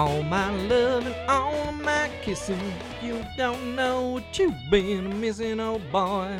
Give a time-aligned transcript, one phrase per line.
[0.00, 2.72] All my love and all my kissing.
[3.02, 6.38] You don't know what you've been missing, oh boy.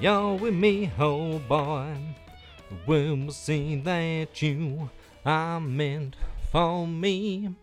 [0.00, 1.94] You're with me, oh boy.
[2.84, 4.90] When we see that you
[5.24, 6.16] are meant
[6.50, 7.54] for me.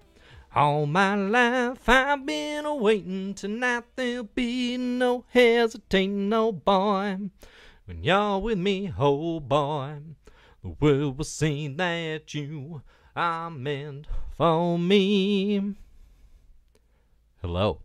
[0.55, 3.33] All my life I've been waiting.
[3.33, 7.17] Tonight there'll be no hesitating, no boy.
[7.83, 9.97] When you're with me, oh boy,
[10.63, 12.81] the world will see that you
[13.15, 14.07] are meant
[14.37, 15.75] for me.
[17.41, 17.81] Hello.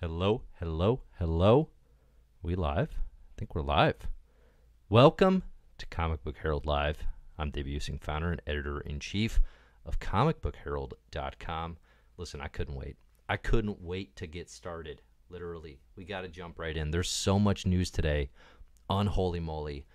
[0.00, 1.68] Hello, hello, hello.
[2.42, 2.90] We live?
[2.90, 4.08] I think we're live.
[4.88, 5.44] Welcome
[5.78, 6.98] to Comic Book Herald Live.
[7.38, 9.40] I'm Dave Buesing, founder and editor in chief
[9.86, 11.76] of comicbookherald.com.
[12.16, 12.96] Listen, I couldn't wait.
[13.28, 15.02] I couldn't wait to get started.
[15.30, 16.90] Literally, we got to jump right in.
[16.90, 18.30] There's so much news today.
[18.90, 19.86] Unholy moly.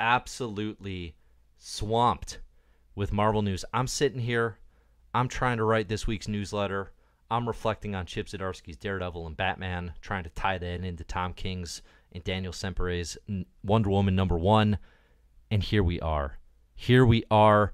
[0.00, 1.14] Absolutely
[1.56, 2.40] swamped
[2.94, 3.64] with Marvel news.
[3.72, 4.58] I'm sitting here.
[5.14, 6.92] I'm trying to write this week's newsletter.
[7.30, 11.82] I'm reflecting on Chip Zdarsky's Daredevil and Batman, trying to tie that into Tom King's
[12.12, 13.16] and Daniel Sampere's
[13.64, 14.78] Wonder Woman number one.
[15.50, 16.38] And here we are.
[16.74, 17.72] Here we are.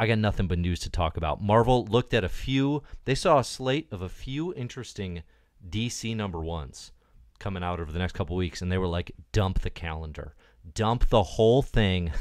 [0.00, 1.42] I got nothing but news to talk about.
[1.42, 5.22] Marvel looked at a few, they saw a slate of a few interesting
[5.68, 6.90] DC number ones
[7.38, 10.34] coming out over the next couple weeks, and they were like, dump the calendar.
[10.74, 12.12] Dump the whole thing.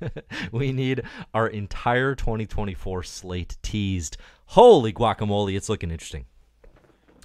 [0.52, 1.02] we need
[1.34, 4.16] our entire 2024 slate teased.
[4.46, 6.24] Holy guacamole, it's looking interesting.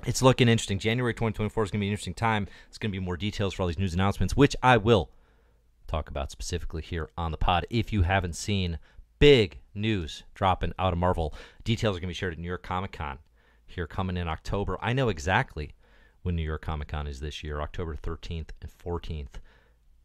[0.05, 0.79] It's looking interesting.
[0.79, 2.47] January 2024 is going to be an interesting time.
[2.67, 5.09] It's going to be more details for all these news announcements, which I will
[5.87, 7.65] talk about specifically here on the pod.
[7.69, 8.79] If you haven't seen
[9.19, 12.63] big news dropping out of Marvel, details are going to be shared at New York
[12.63, 13.19] Comic Con
[13.65, 14.77] here coming in October.
[14.81, 15.73] I know exactly
[16.23, 19.35] when New York Comic Con is this year, October 13th and 14th,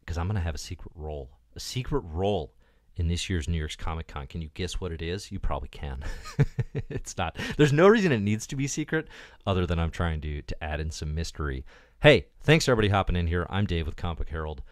[0.09, 1.29] because I'm going to have a secret role.
[1.55, 2.55] A secret role
[2.95, 4.25] in this year's New York's Comic Con.
[4.25, 5.31] Can you guess what it is?
[5.31, 6.03] You probably can.
[6.89, 7.37] it's not.
[7.57, 9.07] There's no reason it needs to be secret
[9.45, 11.63] other than I'm trying to to add in some mystery.
[12.01, 13.45] Hey, thanks everybody hopping in here.
[13.51, 14.63] I'm Dave with Comic Book Herald.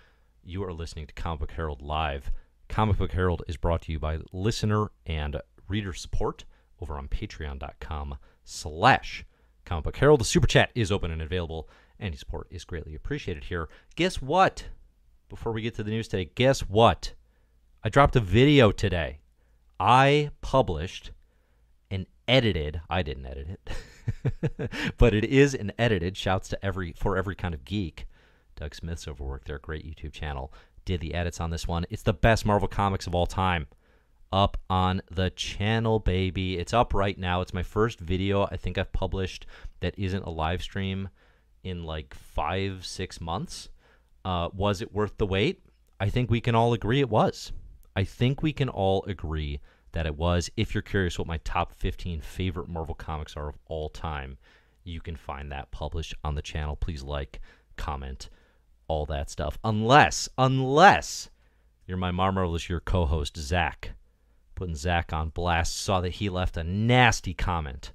[0.44, 2.32] You are listening to Comic Book Herald Live.
[2.68, 5.40] Comic Book Herald is brought to you by listener and
[5.70, 6.46] reader support
[6.82, 9.24] over on patreon.com slash
[9.66, 10.22] Comic Book Herald.
[10.22, 11.70] The super chat is open and available.
[12.00, 13.70] Any support is greatly appreciated here.
[13.96, 14.66] Guess what?
[15.30, 17.14] Before we get to the news today, guess what?
[17.84, 19.20] I dropped a video today.
[19.78, 21.12] I published
[21.92, 27.18] an edited, I didn't edit it, but it is an edited, shouts to every, for
[27.18, 28.08] every kind of geek.
[28.56, 30.54] Doug Smith's overworked their great YouTube channel,
[30.86, 31.86] did the edits on this one.
[31.90, 33.68] It's the best Marvel comics of all time.
[34.32, 36.58] Up on the channel, baby.
[36.58, 37.42] It's up right now.
[37.42, 39.46] It's my first video I think I've published
[39.82, 41.10] that isn't a live stream
[41.64, 43.70] in like five, six months.
[44.28, 45.62] Uh, was it worth the wait?
[46.02, 47.54] I think we can all agree it was.
[47.96, 49.62] I think we can all agree
[49.94, 50.50] that it was.
[50.58, 54.38] If you're curious what my top 15 favorite Marvel comics are of all time,
[54.84, 56.76] you can find that published on the channel.
[56.76, 57.40] Please like,
[57.78, 58.30] comment,
[58.90, 59.58] all that stuff.
[59.64, 61.30] Unless, unless
[61.86, 63.92] you're my Marvelous Year co host, Zach.
[64.56, 65.78] Putting Zach on blast.
[65.78, 67.94] Saw that he left a nasty comment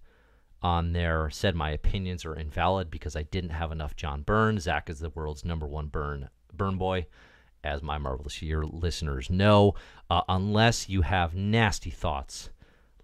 [0.63, 4.59] on there, said my opinions are invalid because I didn't have enough John Byrne.
[4.59, 7.07] Zach is the world's number one Byrne, Burn boy,
[7.65, 9.75] as my Marvelous Year listeners know.
[10.11, 12.51] Uh, unless you have nasty thoughts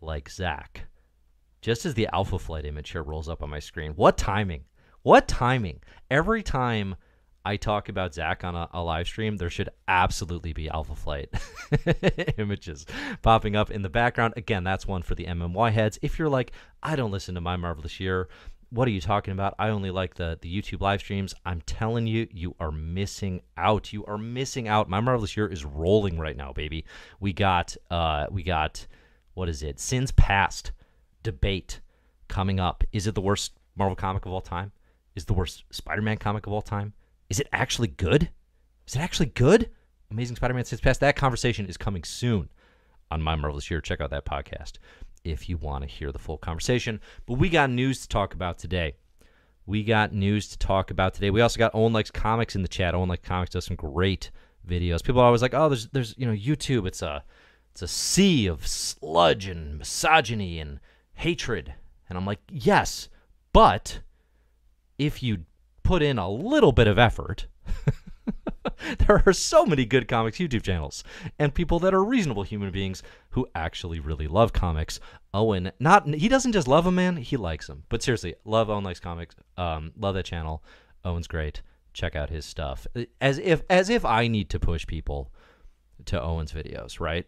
[0.01, 0.87] like Zach.
[1.61, 3.93] Just as the Alpha Flight image here rolls up on my screen.
[3.93, 4.65] What timing?
[5.03, 5.81] What timing?
[6.11, 6.97] Every time
[7.45, 11.33] I talk about Zach on a, a, live stream, there should absolutely be Alpha Flight
[12.39, 12.85] images
[13.23, 14.35] popping up in the background.
[14.37, 15.99] Again, that's one for the MMY heads.
[16.03, 18.29] If you're like, I don't listen to my Marvelous Year,
[18.71, 19.55] what are you talking about?
[19.59, 21.35] I only like the, the YouTube live streams.
[21.47, 23.93] I'm telling you, you are missing out.
[23.93, 24.91] You are missing out.
[24.91, 26.85] My Marvelous Year is rolling right now, baby.
[27.19, 28.87] We got, uh, we got,
[29.35, 29.81] what is it?
[29.81, 30.73] Sins Past
[31.23, 31.81] debate
[32.29, 32.85] coming up.
[32.93, 34.73] Is it the worst Marvel comic of all time?
[35.17, 36.93] Is the worst Spider-Man comic of all time?
[37.31, 38.31] Is it actually good?
[38.87, 39.71] Is it actually good?
[40.11, 41.01] Amazing Spider-Man Sins Past.
[41.01, 42.49] That conversation is coming soon
[43.11, 43.83] on My Marvelous Year.
[43.83, 44.75] Check out that podcast
[45.25, 47.01] if you want to hear the full conversation.
[47.27, 48.95] But we got news to talk about today.
[49.67, 51.29] We got news to talk about today.
[51.29, 52.95] We also got Owen Likes Comics in the chat.
[52.95, 54.31] Owen Likes Comics does some great
[54.67, 55.05] videos.
[55.05, 57.23] People are always like, oh, there's there's you know, YouTube, it's a
[57.73, 60.81] it's a sea of sludge and misogyny and
[61.13, 61.75] hatred.
[62.09, 63.11] And I'm like, yes,
[63.53, 64.01] but
[64.97, 65.45] if you
[65.89, 67.47] put in a little bit of effort,
[69.07, 71.03] there are so many good comics YouTube channels
[71.39, 75.01] and people that are reasonable human beings who actually really love comics.
[75.33, 77.17] Owen, not he doesn't just love them, man.
[77.17, 77.85] He likes them.
[77.89, 79.35] But seriously, love Owen likes comics.
[79.57, 80.63] Um, love that channel.
[81.07, 81.63] Owen's great.
[81.95, 82.87] Check out his stuff.
[83.23, 85.33] As if as if I need to push people
[86.05, 87.25] to Owen's videos, right?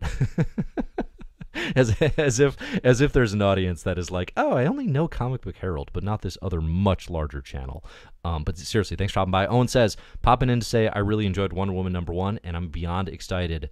[1.76, 5.08] as as if as if there's an audience that is like, oh, I only know
[5.08, 7.84] Comic Book Herald, but not this other much larger channel.
[8.24, 9.46] Um, but seriously, thanks for stopping by.
[9.46, 12.68] Owen says, popping in to say I really enjoyed Wonder Woman number one, and I'm
[12.68, 13.70] beyond excited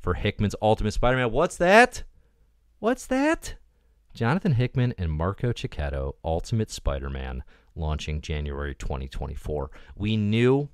[0.00, 1.32] for Hickman's Ultimate Spider-Man.
[1.32, 2.04] What's that?
[2.78, 3.54] What's that?
[4.14, 7.42] Jonathan Hickman and Marco Checchetto, Ultimate Spider-Man,
[7.74, 9.70] launching January 2024.
[9.96, 10.68] We knew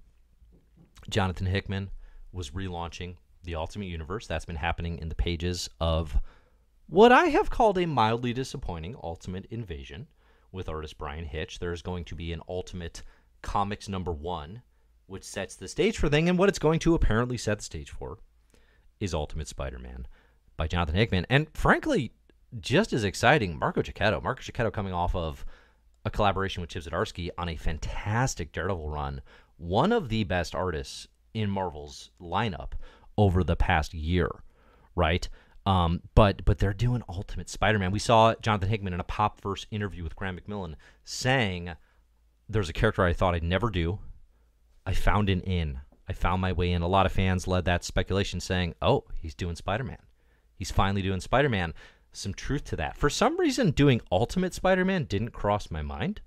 [1.08, 1.90] Jonathan Hickman
[2.32, 4.26] was relaunching the Ultimate Universe.
[4.26, 6.16] That's been happening in the pages of
[6.92, 10.08] what I have called a mildly disappointing Ultimate Invasion
[10.52, 11.58] with artist Bryan Hitch.
[11.58, 13.02] There's going to be an Ultimate
[13.40, 14.60] Comics number one,
[15.06, 17.88] which sets the stage for thing, and what it's going to apparently set the stage
[17.88, 18.18] for
[19.00, 20.06] is Ultimate Spider-Man
[20.58, 21.24] by Jonathan Hickman.
[21.30, 22.12] And frankly,
[22.60, 24.20] just as exciting, Marco Checchetto.
[24.22, 25.46] Marco Checchetto coming off of
[26.04, 29.22] a collaboration with Chip Zdarsky on a fantastic Daredevil run.
[29.56, 32.72] One of the best artists in Marvel's lineup
[33.16, 34.28] over the past year,
[34.94, 35.26] right?
[35.64, 37.92] Um, but but they're doing Ultimate Spider-Man.
[37.92, 40.74] We saw Jonathan Hickman in a Popverse interview with Graeme McMillan
[41.04, 41.74] saying,
[42.48, 44.00] "There's a character I thought I'd never do.
[44.84, 45.80] I found an in.
[46.08, 49.34] I found my way in." A lot of fans led that speculation, saying, "Oh, he's
[49.34, 50.02] doing Spider-Man.
[50.56, 51.74] He's finally doing Spider-Man."
[52.12, 52.96] Some truth to that.
[52.96, 56.20] For some reason, doing Ultimate Spider-Man didn't cross my mind,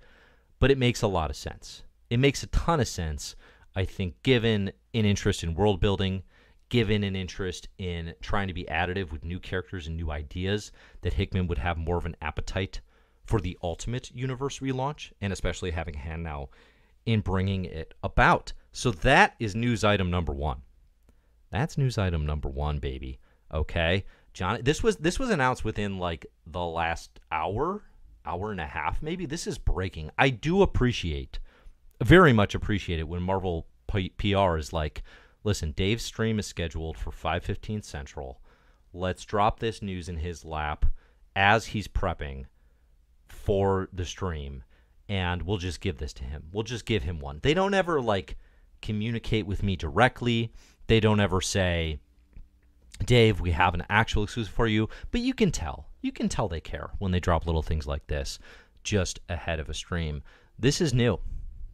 [0.57, 1.83] but it makes a lot of sense.
[2.09, 3.35] It makes a ton of sense.
[3.75, 6.23] I think, given an interest in world building
[6.69, 10.71] given an interest in trying to be additive with new characters and new ideas,
[11.01, 12.81] that Hickman would have more of an appetite
[13.25, 16.49] for the Ultimate Universe relaunch, and especially having a hand now
[17.05, 18.53] in bringing it about.
[18.71, 20.61] So that is news item number one.
[21.51, 23.19] That's news item number one, baby.
[23.53, 24.59] Okay, John.
[24.63, 27.83] This was this was announced within like the last hour,
[28.25, 29.25] hour and a half, maybe.
[29.25, 30.11] This is breaking.
[30.17, 31.39] I do appreciate,
[32.03, 35.03] very much appreciate it when Marvel P- PR is like,
[35.45, 38.41] listen, Dave's stream is scheduled for 5:15 Central.
[38.91, 40.85] Let's drop this news in his lap
[41.35, 42.45] as he's prepping
[43.27, 44.63] for the stream
[45.07, 46.45] and we'll just give this to him.
[46.51, 47.39] We'll just give him one.
[47.43, 48.37] They don't ever like
[48.81, 50.51] communicate with me directly.
[50.87, 51.99] They don't ever say,
[53.05, 55.89] "Dave, we have an actual exclusive for you," but you can tell.
[56.01, 58.39] You can tell they care when they drop little things like this
[58.83, 60.23] just ahead of a stream.
[60.57, 61.19] This is new.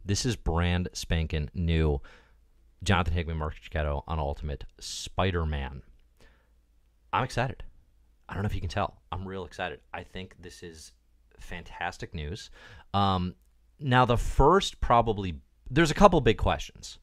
[0.04, 2.00] This is brand spanking new.
[2.82, 5.82] Jonathan Hickman, Mark Checchetto on Ultimate Spider-Man.
[7.12, 7.62] I'm excited.
[8.28, 9.02] I don't know if you can tell.
[9.12, 9.80] I'm real excited.
[9.92, 10.92] I think this is
[11.38, 12.50] fantastic news.
[12.94, 13.34] Um,
[13.78, 15.40] now, the first probably
[15.70, 16.98] there's a couple big questions,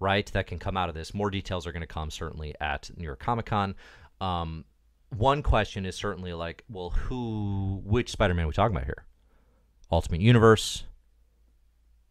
[0.00, 1.14] right, that can come out of this.
[1.14, 3.74] More details are going to come certainly at New York Comic Con.
[4.20, 4.64] Um,
[5.10, 9.04] one question is certainly like, well, who, which Spider-Man are we talking about here?
[9.90, 10.84] Ultimate Universe.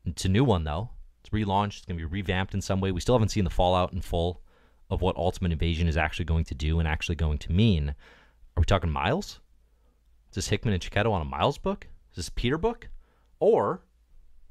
[0.05, 0.91] It's a new one though
[1.31, 1.77] relaunched.
[1.77, 2.91] It's going to be revamped in some way.
[2.91, 4.41] We still haven't seen the fallout in full
[4.89, 7.89] of what Ultimate Invasion is actually going to do and actually going to mean.
[7.89, 9.39] Are we talking Miles?
[10.29, 11.87] Is this Hickman and Checchetto on a Miles book?
[12.11, 12.89] Is this Peter book?
[13.39, 13.81] Or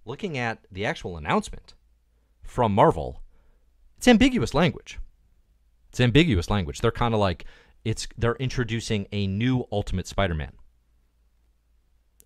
[0.05, 1.75] looking at the actual announcement
[2.43, 3.23] from Marvel,
[3.97, 4.99] it's ambiguous language.
[5.91, 6.81] It's ambiguous language.
[6.81, 7.45] They're kind of like
[7.85, 10.53] it's they're introducing a new Ultimate Spider-Man.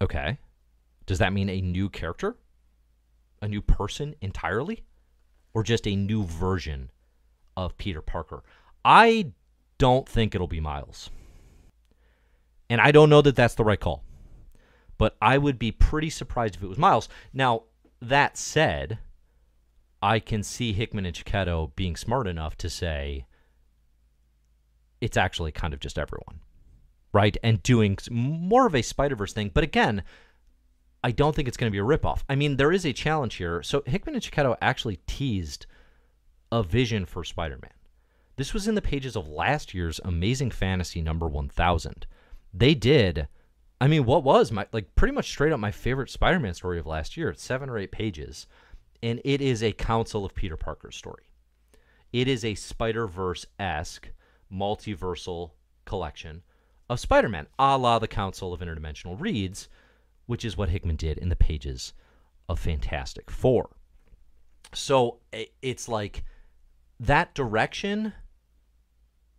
[0.01, 0.39] Okay.
[1.07, 2.37] Does that mean a new character?
[3.45, 4.85] A new person entirely
[5.53, 6.91] or just a new version
[7.57, 8.43] of Peter Parker?
[8.85, 9.33] I
[9.79, 11.11] don't think it'll be Miles.
[12.71, 14.03] And I don't know that that's the right call.
[14.97, 17.09] But I would be pretty surprised if it was Miles.
[17.33, 17.65] Now,
[18.01, 18.99] that said,
[20.03, 23.27] I can see Hickman and Checchetto being smart enough to say
[25.01, 26.41] it's actually kind of just everyone,
[27.13, 27.37] right?
[27.43, 29.51] And doing more of a Spider Verse thing.
[29.53, 30.03] But again,
[31.05, 32.23] I don't think it's going to be a ripoff.
[32.29, 33.63] I mean, there is a challenge here.
[33.63, 35.67] So Hickman and Checchetto actually teased
[36.51, 37.71] a vision for Spider-Man.
[38.37, 42.07] This was in the pages of last year's Amazing Fantasy number 1000.
[42.53, 43.29] They did
[43.81, 46.87] I mean, what was my like pretty much straight up my favorite Spider-Man story of
[46.87, 47.29] last year.
[47.29, 48.47] It's 7 or 8 pages
[49.03, 51.25] and it is a Council of Peter Parker story.
[52.11, 54.09] It is a Spider-Verse-esque
[54.51, 55.51] multiversal
[55.85, 56.43] collection
[56.89, 59.69] of Spider-Man, a la the Council of Interdimensional Reeds
[60.27, 61.93] which is what Hickman did in the pages
[62.49, 63.71] of Fantastic Four.
[64.73, 65.21] So
[65.63, 66.25] it's like
[67.01, 68.13] that direction.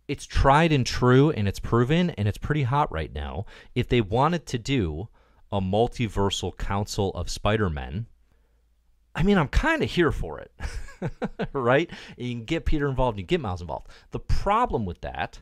[0.08, 3.44] It's tried and true, and it's proven, and it's pretty hot right now.
[3.74, 5.08] If they wanted to do
[5.50, 8.06] a multiversal council of Spider-Men,
[9.16, 10.52] I mean, I'm kind of here for it,
[11.52, 11.90] right?
[12.16, 13.88] You can get Peter involved, you get Miles involved.
[14.10, 15.40] The problem with that,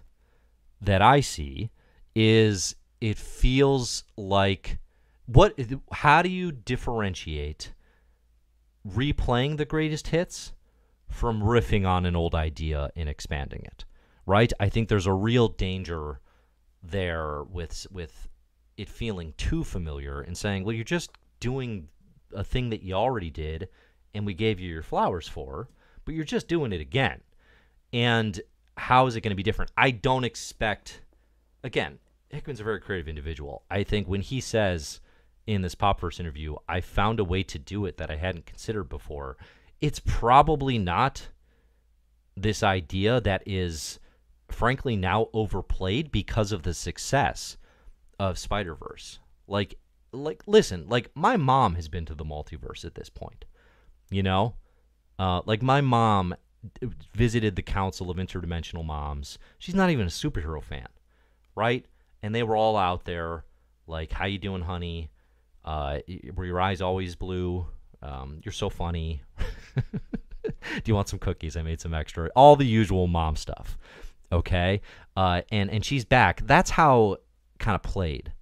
[0.81, 1.71] that I see,
[2.15, 4.79] is it feels like
[5.27, 5.59] what
[5.93, 7.73] how do you differentiate
[8.87, 10.53] replaying the greatest hits
[11.09, 13.85] from riffing on an old idea and expanding it
[14.27, 16.21] right i think there's a real danger
[16.83, 18.29] there with with
[18.77, 21.89] it feeling too familiar and saying, well, you're just doing
[22.33, 23.69] a thing that you already did
[24.15, 25.69] and we gave you your flowers for,
[26.05, 27.21] but you're just doing it again.
[27.93, 28.41] And
[28.77, 29.71] how is it going to be different?
[29.77, 31.03] I don't expect,
[31.63, 33.63] again, Hickman's a very creative individual.
[33.71, 35.01] I think when he says
[35.47, 38.89] in this Popverse interview, I found a way to do it that I hadn't considered
[38.89, 39.37] before,
[39.81, 41.29] it's probably not
[42.37, 43.99] this idea that is
[44.49, 47.57] frankly now overplayed because of the success
[48.19, 49.19] of Spider Verse.
[49.47, 49.75] Like,
[50.13, 53.45] like, listen, like my mom has been to the multiverse at this point.
[54.11, 54.55] You know,
[55.19, 56.35] uh, like my mom
[57.15, 59.39] visited the Council of Interdimensional Moms.
[59.59, 60.89] She's not even a superhero fan,
[61.55, 61.85] right?
[62.23, 63.45] And they were all out there,
[63.87, 65.11] like, "How you doing, honey?
[65.65, 65.99] Uh,
[66.35, 67.67] were your eyes always blue?
[68.03, 69.23] Um, you're so funny.
[70.45, 71.57] Do you want some cookies?
[71.57, 72.31] I made some extra.
[72.37, 73.79] All the usual mom stuff."
[74.31, 74.81] Okay,
[75.17, 76.47] uh, and and she's back.
[76.47, 77.19] That's how
[77.59, 78.33] kind of played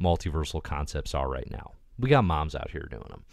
[0.00, 1.72] multiversal concepts are right now.
[1.98, 3.24] We got moms out here doing them,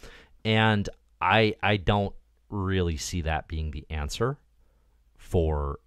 [0.44, 0.88] and
[1.20, 2.14] I I don't
[2.50, 4.38] really see that being the answer
[5.16, 5.78] for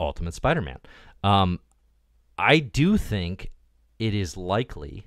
[0.00, 0.78] Ultimate Spider-Man.
[1.22, 1.60] Um,
[2.36, 3.52] I do think
[3.98, 5.06] it is likely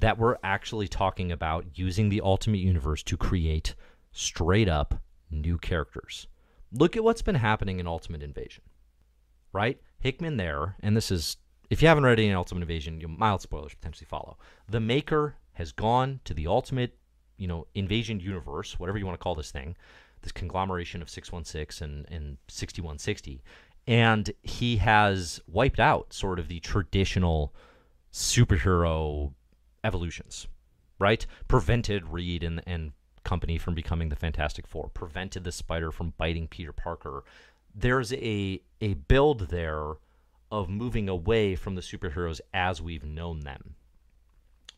[0.00, 3.74] that we're actually talking about using the Ultimate Universe to create
[4.12, 5.00] straight up
[5.30, 6.26] new characters.
[6.72, 8.62] Look at what's been happening in Ultimate Invasion,
[9.52, 9.80] right?
[10.00, 11.36] Hickman there, and this is
[11.70, 14.38] if you haven't read any Ultimate Invasion, mild spoilers potentially follow.
[14.68, 16.96] The maker has gone to the Ultimate,
[17.36, 19.76] you know, Invasion universe, whatever you want to call this thing,
[20.22, 23.42] this conglomeration of 616 and, and 6160,
[23.86, 27.54] and he has wiped out sort of the traditional
[28.12, 29.32] superhero
[29.84, 30.48] evolutions,
[30.98, 31.26] right?
[31.46, 32.92] Prevented Reed and and
[33.24, 37.24] company from becoming the Fantastic Four, prevented the Spider from biting Peter Parker.
[37.74, 39.94] There's a a build there
[40.50, 43.74] of moving away from the superheroes as we've known them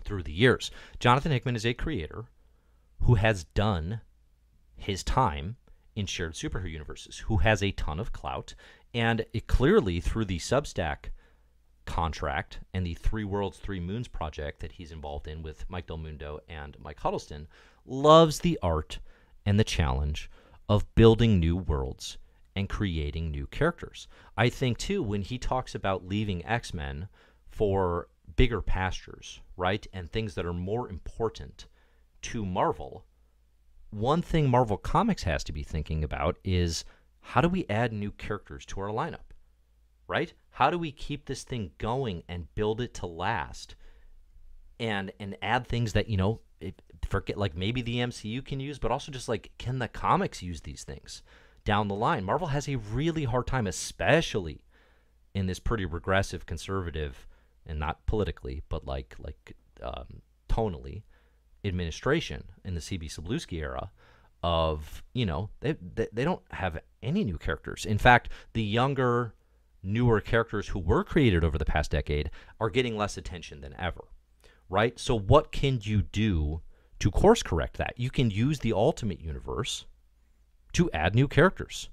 [0.03, 0.71] through the years.
[0.99, 2.25] Jonathan Hickman is a creator
[3.03, 4.01] who has done
[4.77, 5.57] his time
[5.95, 8.55] in shared superhero universes, who has a ton of clout,
[8.93, 11.11] and it clearly through the Substack
[11.91, 15.97] contract and the Three Worlds, Three Moons project that he's involved in with Mike Del
[15.97, 17.49] Mundo and Mike Huddleston,
[17.85, 19.01] loves the art
[19.45, 20.31] and the challenge
[20.69, 22.17] of building new worlds
[22.55, 24.07] and creating new characters.
[24.37, 27.09] I think too when he talks about leaving X-Men
[27.49, 29.85] for bigger pastures, right?
[29.93, 31.67] And things that are more important
[32.23, 33.05] to Marvel.
[33.91, 36.85] One thing Marvel Comics has to be thinking about is
[37.21, 39.35] how do we add new characters to our lineup?
[40.07, 40.33] Right?
[40.51, 43.75] How do we keep this thing going and build it to last?
[44.79, 46.41] And and add things that, you know,
[47.09, 50.63] forget like maybe the MCU can use, but also just like can the comics use
[50.63, 51.23] these things?
[51.65, 52.25] down the line.
[52.25, 54.65] Marvel has a really hard time, especially
[55.35, 57.27] in this pretty regressive, conservative,
[57.67, 61.03] and not politically, but like like um, tonally,
[61.65, 63.91] administration in the CB Cebulski era.
[64.43, 67.85] Of you know they, they they don't have any new characters.
[67.85, 69.35] In fact, the younger,
[69.83, 74.05] newer characters who were created over the past decade are getting less attention than ever.
[74.69, 74.99] Right.
[74.99, 76.61] So what can you do
[77.01, 77.95] to course correct that?
[77.97, 79.87] You can use the Ultimate Universe
[80.75, 81.89] to add new characters.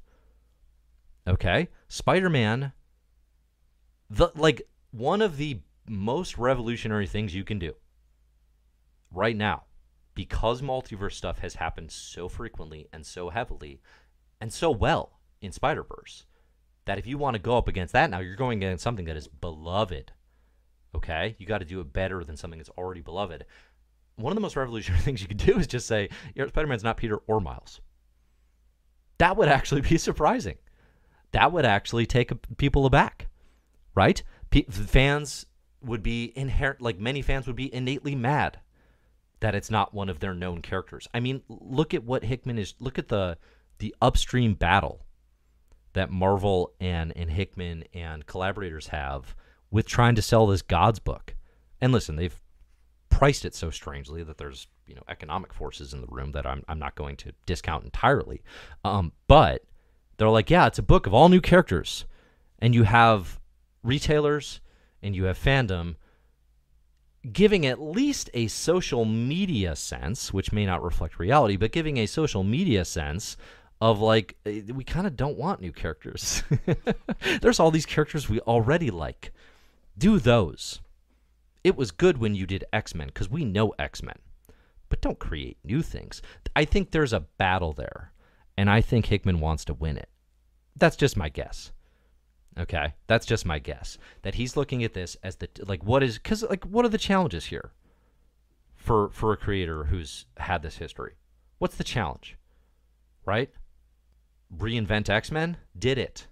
[1.28, 1.70] Okay?
[1.88, 2.74] Spider-Man
[4.10, 7.74] the like one of the most revolutionary things you can do
[9.12, 9.64] right now
[10.14, 13.82] because multiverse stuff has happened so frequently and so heavily
[14.42, 16.26] and so well in Spider-Verse
[16.88, 19.18] that if you want to go up against that now you're going against something that
[19.18, 20.12] is beloved.
[20.96, 21.36] Okay?
[21.38, 23.46] You got to do it better than something that's already beloved.
[24.16, 27.18] One of the most revolutionary things you could do is just say, Spider-Man's not Peter
[27.28, 27.82] or Miles.
[29.20, 30.58] That would actually be surprising.
[31.32, 33.28] That would actually take people aback,
[33.94, 34.24] right?
[34.50, 35.46] P- fans
[35.84, 38.60] would be inherent, like many fans would be innately mad
[39.40, 41.08] that it's not one of their known characters.
[41.14, 42.74] I mean, look at what Hickman is.
[42.80, 43.38] Look at the
[43.80, 45.06] the upstream battle
[45.98, 49.36] that Marvel and and Hickman and collaborators have
[49.72, 51.36] with trying to sell this God's book.
[51.82, 52.40] And listen, they've
[53.10, 56.64] priced it so strangely that there's you know economic forces in the room that I'm
[56.68, 58.42] I'm not going to discount entirely.
[58.86, 59.64] Um, but
[60.18, 62.06] they're like, yeah, it's a book of all new characters,
[62.60, 63.40] and you have
[63.84, 64.62] retailers
[65.02, 65.96] and you have fandom
[67.32, 72.06] giving at least a social media sense, which may not reflect reality, but giving a
[72.06, 73.38] social media sense
[73.80, 76.44] of like eh, we kind of don't want new characters.
[77.42, 79.32] There's all these characters we already like.
[79.98, 80.82] Do those.
[81.64, 84.20] It was good when you did X Men because we know X Men,
[84.90, 86.22] but don't create new things.
[86.56, 88.14] I think there's a battle there,
[88.58, 90.10] and I think Hickman wants to win it.
[90.76, 91.72] That's just my guess.
[92.60, 93.98] Okay, that's just my guess.
[94.24, 96.98] That he's looking at this as the like what is because like what are the
[96.98, 97.72] challenges here
[98.76, 101.14] for for a creator who's had this history?
[101.60, 102.38] What's the challenge?
[103.26, 103.52] Right?
[104.56, 106.28] Reinvent X Men did it.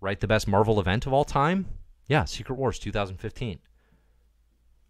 [0.00, 1.66] Write the best Marvel event of all time?
[2.08, 3.58] Yeah, Secret Wars 2015.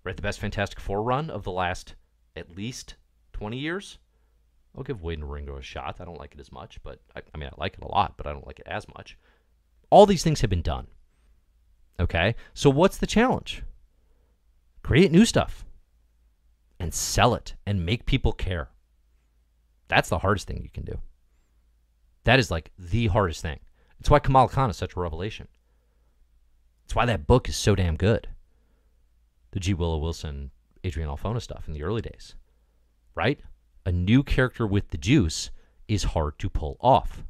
[0.05, 1.95] Write the best Fantastic Four run of the last
[2.35, 2.97] at least
[3.35, 3.99] 20 years?
[4.77, 6.01] I'll give Waid and Ringo a shot.
[6.01, 8.15] I don't like it as much, but I, I mean, I like it a lot,
[8.17, 9.19] but I don't like it as much.
[9.91, 10.87] All these things have been done.
[12.01, 12.35] Okay?
[12.55, 13.63] So what's the challenge?
[14.83, 15.67] Create new stuff
[16.81, 18.71] and sell it and make people care.
[19.89, 20.99] That's the hardest thing you can do.
[22.25, 23.61] That is like the hardest thing.
[23.99, 25.49] It's why Kamala Khan is such a revelation.
[26.85, 28.29] It's why that book is so damn good.
[29.53, 29.75] The G.
[29.75, 30.51] Willow Wilson,
[30.85, 32.35] Adrian Alphona stuff in the early days.
[33.15, 33.41] Right?
[33.85, 35.51] A new character with the juice
[35.89, 37.25] is hard to pull off.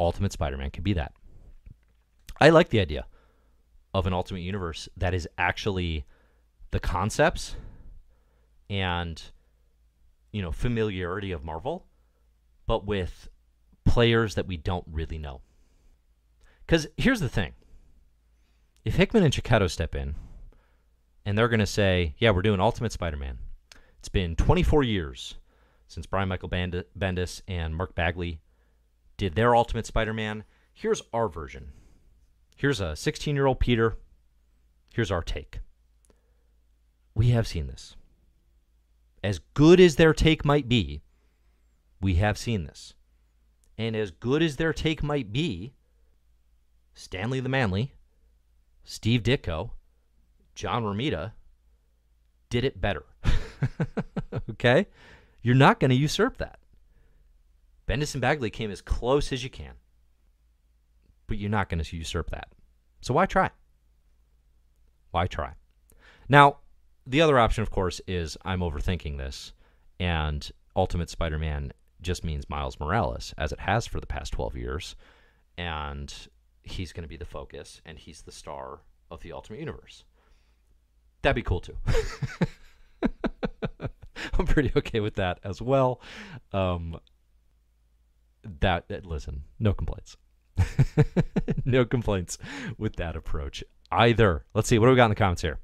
[0.00, 1.12] Ultimate Spider Man can be that.
[2.40, 3.06] I like the idea
[3.92, 6.04] of an Ultimate Universe that is actually
[6.70, 7.56] the concepts
[8.70, 9.20] and
[10.30, 11.86] you know familiarity of Marvel,
[12.66, 13.28] but with
[13.88, 15.40] players that we don't really know.
[16.66, 17.52] Because here's the thing:
[18.84, 20.14] if Hickman and Checchetto step in,
[21.24, 23.38] and they're going to say, "Yeah, we're doing Ultimate Spider-Man,"
[23.98, 25.36] it's been 24 years
[25.86, 28.40] since Brian Michael Bendis and Mark Bagley
[29.16, 30.44] did their Ultimate Spider-Man.
[30.72, 31.72] Here's our version.
[32.56, 33.96] Here's a 16-year-old Peter.
[34.92, 35.60] Here's our take.
[37.14, 37.96] We have seen this
[39.22, 41.02] as good as their take might be,
[42.00, 42.94] we have seen this.
[43.78, 45.72] And as good as their take might be,
[46.94, 47.92] Stanley the Manly,
[48.82, 49.70] Steve Ditko,
[50.56, 51.32] John Romita
[52.50, 53.04] did it better.
[54.50, 54.86] okay?
[55.42, 56.58] You're not going to usurp that.
[57.86, 59.74] Bendis and Bagley came as close as you can,
[61.26, 62.48] but you're not going to usurp that.
[63.00, 63.50] So why try?
[65.12, 65.52] Why try?
[66.28, 66.58] Now,
[67.06, 69.52] the other option, of course, is I'm overthinking this,
[69.98, 74.56] and Ultimate Spider Man just means Miles Morales, as it has for the past 12
[74.56, 74.96] years.
[75.56, 76.12] And
[76.62, 78.80] he's going to be the focus, and he's the star
[79.10, 80.04] of the Ultimate Universe.
[81.22, 81.76] That'd be cool, too.
[84.38, 86.00] I'm pretty okay with that as well.
[86.52, 87.00] Um,
[88.60, 90.16] that, that listen, no complaints.
[91.64, 92.38] no complaints
[92.76, 94.44] with that approach either.
[94.54, 95.58] Let's see what do we got in the comments here.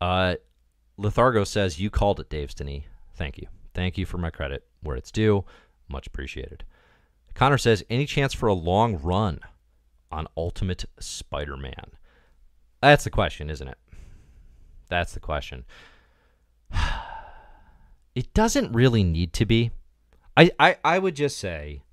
[0.00, 0.36] Uh,
[0.98, 2.84] Lethargo says, You called it, Dave Stinney.
[3.14, 3.48] Thank you.
[3.78, 5.44] Thank you for my credit where it's due.
[5.88, 6.64] Much appreciated.
[7.34, 9.38] Connor says, Any chance for a long run
[10.10, 11.92] on Ultimate Spider Man?
[12.82, 13.78] That's the question, isn't it?
[14.88, 15.64] That's the question.
[18.16, 19.70] It doesn't really need to be.
[20.36, 21.84] I, I, I would just say,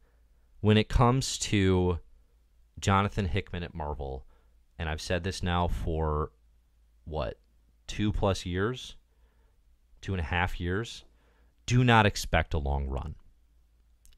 [0.61, 1.99] when it comes to
[2.79, 4.25] Jonathan Hickman at Marvel,
[4.79, 6.31] and I've said this now for
[7.03, 7.37] what,
[7.85, 8.95] two plus years,
[10.01, 11.04] two and a half years,
[11.65, 13.15] do not expect a long run.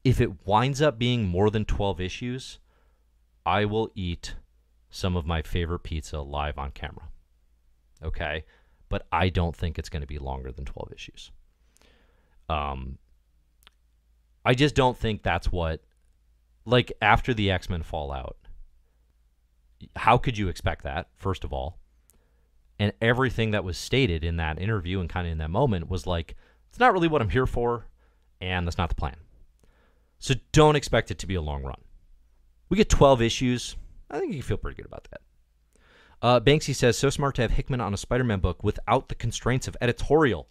[0.04, 2.58] If it winds up being more than 12 issues,
[3.44, 4.36] I will eat
[4.90, 7.08] some of my favorite pizza live on camera.
[8.02, 8.44] Okay?
[8.88, 11.30] But I don't think it's going to be longer than 12 issues.
[12.48, 12.98] Um,
[14.44, 15.82] I just don't think that's what,
[16.64, 18.36] like, after the X Men fallout,
[19.96, 21.78] how could you expect that, first of all?
[22.78, 26.06] And everything that was stated in that interview and kind of in that moment was
[26.06, 26.36] like,
[26.68, 27.86] it's not really what I'm here for,
[28.40, 29.16] and that's not the plan.
[30.18, 31.80] So don't expect it to be a long run.
[32.68, 33.76] We get 12 issues.
[34.10, 35.20] I think you can feel pretty good about that.
[36.20, 39.14] Uh, Banksy says, so smart to have Hickman on a Spider Man book without the
[39.14, 40.48] constraints of editorial.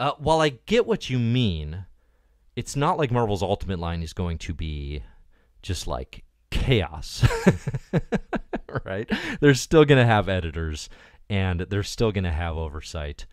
[0.00, 1.84] Uh, while I get what you mean,
[2.56, 5.02] it's not like Marvel's Ultimate line is going to be
[5.62, 7.26] just like chaos.
[8.84, 9.10] right?
[9.40, 10.88] They're still going to have editors
[11.28, 13.26] and they're still going to have oversight.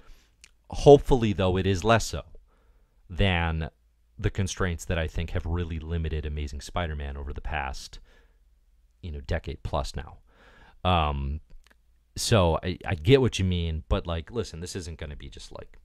[0.71, 2.23] Hopefully, though, it is less so
[3.10, 3.69] than
[4.17, 7.99] the constraints that I think have really limited Amazing Spider-Man over the past,
[9.01, 10.19] you know, decade plus now.
[10.84, 11.41] Um,
[12.15, 15.29] so I, I get what you mean, but like, listen, this isn't going to be
[15.29, 15.77] just like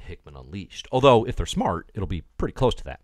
[0.00, 0.88] Hickman Unleashed.
[0.90, 3.00] Although, if they're smart, it'll be pretty close to that.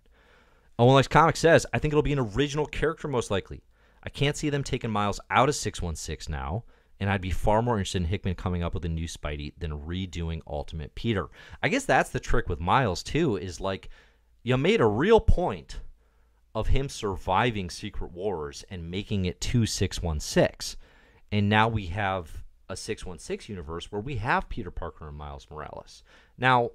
[0.79, 3.62] Owen Likes Comics says, I think it'll be an original character most likely.
[4.03, 6.64] I can't see them taking Miles out of 616 now
[7.05, 9.83] and I'd be far more interested in Hickman coming up with a new Spidey than
[9.83, 11.29] redoing Ultimate Peter.
[11.62, 13.37] I guess that's the trick with Miles too.
[13.37, 13.90] Is like
[14.43, 15.81] you made a real point
[16.55, 20.79] of him surviving Secret Wars and making it to six one six,
[21.31, 25.17] and now we have a six one six universe where we have Peter Parker and
[25.19, 26.03] Miles Morales.
[26.38, 26.71] Now,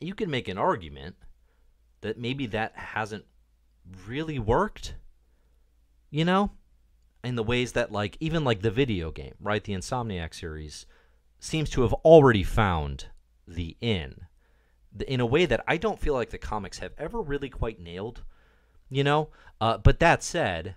[0.00, 1.16] you can make an argument
[2.00, 3.26] that maybe that hasn't
[4.06, 4.94] really worked
[6.10, 6.50] you know,
[7.28, 9.62] in the ways that like even like the video game, right?
[9.62, 10.86] The Insomniac series
[11.38, 13.06] seems to have already found
[13.46, 14.22] the in
[15.06, 18.22] in a way that I don't feel like the comics have ever really quite nailed,
[18.88, 19.28] you know?
[19.60, 20.74] Uh, but that said,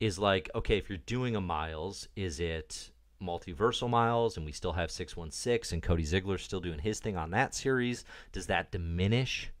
[0.00, 2.90] is like, okay, if you're doing a Miles, is it
[3.22, 7.30] multiversal Miles and we still have 616 and Cody Ziglar still doing his thing on
[7.30, 8.04] that series?
[8.32, 9.52] Does that diminish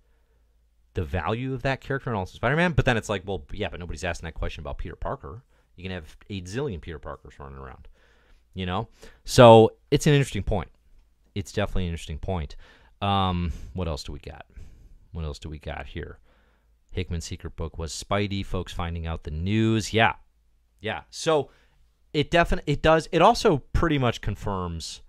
[0.94, 2.72] the value of that character in Ultimate Spider Man?
[2.72, 5.44] But then it's like, well, yeah, but nobody's asking that question about Peter Parker.
[5.76, 7.88] You can have eight zillion Peter Parkers running around,
[8.54, 8.88] you know?
[9.24, 10.68] So it's an interesting point.
[11.34, 12.56] It's definitely an interesting point.
[13.00, 14.46] Um, what else do we got?
[15.12, 16.18] What else do we got here?
[16.90, 18.44] Hickman's secret book was Spidey.
[18.44, 19.92] Folks finding out the news.
[19.92, 20.14] Yeah,
[20.80, 21.02] yeah.
[21.10, 21.50] So
[22.12, 23.08] it definitely it does.
[23.12, 25.02] It also pretty much confirms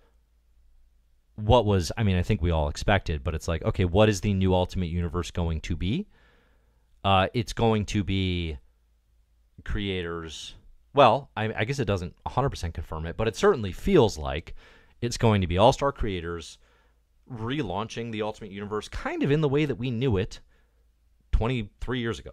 [1.36, 1.92] what was.
[1.98, 4.54] I mean, I think we all expected, but it's like, okay, what is the new
[4.54, 6.08] Ultimate Universe going to be?
[7.04, 8.58] Uh, it's going to be
[9.64, 10.56] creators.
[10.94, 14.56] Well, I, I guess it doesn't 100% confirm it, but it certainly feels like
[15.02, 16.58] it's going to be all star creators
[17.32, 20.40] relaunching the Ultimate Universe kind of in the way that we knew it
[21.32, 22.32] 23 years ago,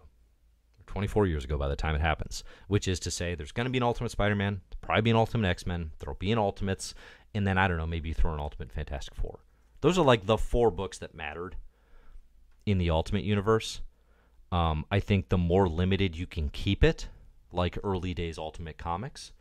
[0.87, 3.71] 24 years ago by the time it happens, which is to say there's going to
[3.71, 6.93] be an Ultimate Spider Man, probably be an Ultimate X Men, there'll be an Ultimates,
[7.33, 9.39] and then I don't know, maybe throw an Ultimate Fantastic Four.
[9.81, 11.55] Those are like the four books that mattered
[12.65, 13.81] in the Ultimate Universe.
[14.51, 17.07] Um, I think the more limited you can keep it,
[17.51, 19.31] like early days Ultimate Comics,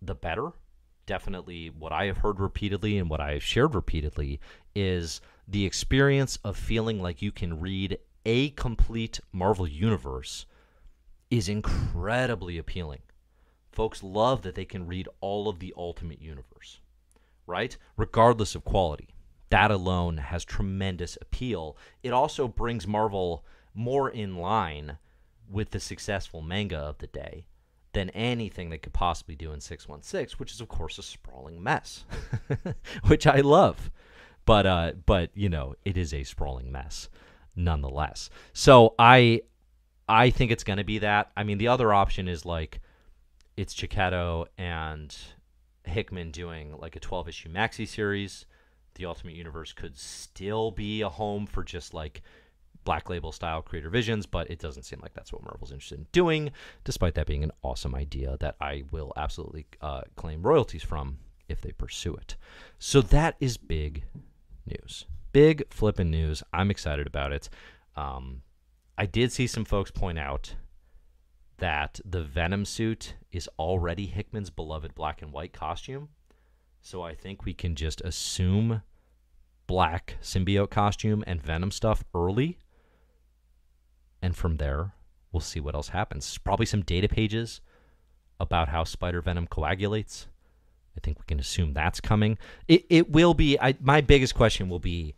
[0.00, 0.52] the better
[1.06, 4.40] definitely what I have heard repeatedly and what I have shared repeatedly
[4.74, 10.46] is the experience of feeling like you can read a complete Marvel universe
[11.30, 13.00] is incredibly appealing.
[13.72, 16.80] Folks love that they can read all of the Ultimate Universe,
[17.46, 17.76] right?
[17.96, 19.08] Regardless of quality.
[19.48, 21.76] That alone has tremendous appeal.
[22.02, 24.98] It also brings Marvel more in line
[25.50, 27.46] with the successful manga of the day
[27.92, 32.04] than anything they could possibly do in 616, which is of course a sprawling mess,
[33.06, 33.90] which I love.
[34.44, 37.08] But uh, but you know, it is a sprawling mess
[37.54, 38.30] nonetheless.
[38.52, 39.42] So I
[40.08, 41.30] I think it's going to be that.
[41.36, 42.80] I mean, the other option is like
[43.56, 45.16] it's Checchetto and
[45.84, 48.46] Hickman doing like a 12 issue maxi series.
[48.94, 52.22] The Ultimate Universe could still be a home for just like
[52.84, 56.06] black label style creator visions, but it doesn't seem like that's what Marvel's interested in
[56.12, 56.50] doing,
[56.84, 61.18] despite that being an awesome idea that I will absolutely uh, claim royalties from
[61.48, 62.36] if they pursue it.
[62.78, 64.04] So that is big
[64.66, 65.06] news.
[65.32, 66.42] Big flipping news.
[66.52, 67.48] I'm excited about it.
[67.96, 68.42] Um,
[68.98, 70.54] I did see some folks point out
[71.58, 76.08] that the Venom suit is already Hickman's beloved black and white costume.
[76.80, 78.82] So I think we can just assume
[79.66, 82.58] black symbiote costume and Venom stuff early
[84.22, 84.92] and from there,
[85.32, 86.38] we'll see what else happens.
[86.38, 87.60] Probably some data pages
[88.38, 90.28] about how spider venom coagulates.
[90.96, 92.38] I think we can assume that's coming.
[92.68, 93.58] It, it will be.
[93.58, 95.14] I, my biggest question will be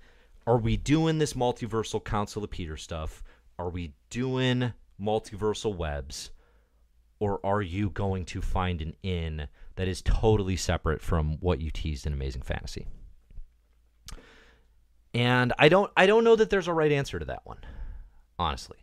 [0.46, 3.22] Are we doing this multiversal Council of Peter stuff?
[3.58, 6.30] Are we doing multiversal webs?
[7.20, 11.70] Or are you going to find an in that is totally separate from what you
[11.70, 12.86] teased in Amazing Fantasy?
[15.12, 17.58] And I don't I don't know that there's a right answer to that one,
[18.38, 18.78] honestly.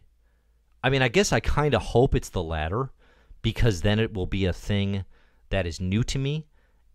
[0.83, 2.91] I mean, I guess I kind of hope it's the latter
[3.41, 5.05] because then it will be a thing
[5.49, 6.47] that is new to me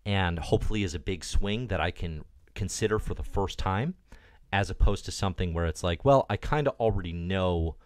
[0.04, 3.94] and hopefully is a big swing that I can consider for the first time
[4.52, 7.76] as opposed to something where it's like, well, I kind of already know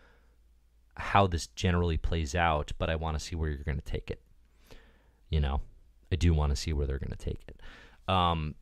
[0.97, 4.11] how this generally plays out, but I want to see where you're going to take
[4.11, 4.21] it.
[5.31, 5.63] You know,
[6.13, 7.61] I do want to see where they're going to take it.
[8.13, 8.55] Um,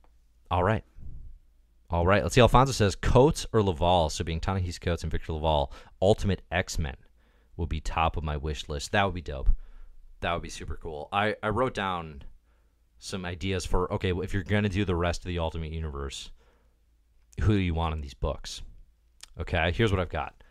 [0.51, 0.85] all right.
[1.90, 2.22] All right.
[2.22, 2.40] Let's see.
[2.40, 4.11] Alfonso says Coates or LaValle.
[4.11, 5.70] So being Ta-Nehisi Coates and Victor LaValle,
[6.01, 6.96] Ultimate X Men
[7.58, 8.92] will be top of my wish list.
[8.92, 9.50] That would be dope.
[10.20, 11.08] That would be super cool.
[11.12, 12.22] I, I wrote down
[12.98, 16.30] some ideas for okay, if you're gonna do the rest of the Ultimate Universe,
[17.42, 18.62] who do you want in these books?
[19.38, 20.42] Okay, here's what I've got.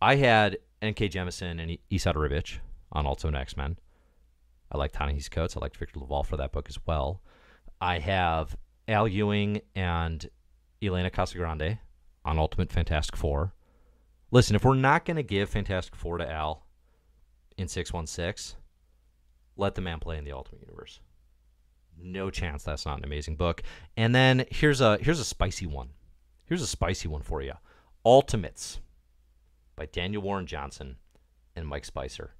[0.00, 1.08] I had N.K.
[1.08, 2.58] Jemisin and Esad Ribic
[2.92, 3.76] on Ultimate X Men.
[4.70, 5.56] I like Ta-Nehisi Coates.
[5.56, 7.22] I liked Victor LaValle for that book as well.
[7.80, 8.56] I have
[8.88, 10.28] Al Ewing and
[10.82, 11.78] Elena Casagrande
[12.24, 13.52] on Ultimate Fantastic Four.
[14.30, 16.66] Listen, if we're not going to give Fantastic Four to Al
[17.56, 18.58] in 616,
[19.56, 21.00] let the man play in the Ultimate Universe.
[21.98, 23.62] No chance that's not an amazing book.
[23.96, 25.90] And then here's a here's a spicy one.
[26.44, 27.54] Here's a spicy one for you.
[28.04, 28.80] Ultimates
[29.76, 30.96] by Daniel Warren Johnson
[31.54, 32.34] and Mike Spicer.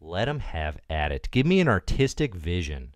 [0.00, 1.28] Let them have at it.
[1.30, 2.94] Give me an artistic vision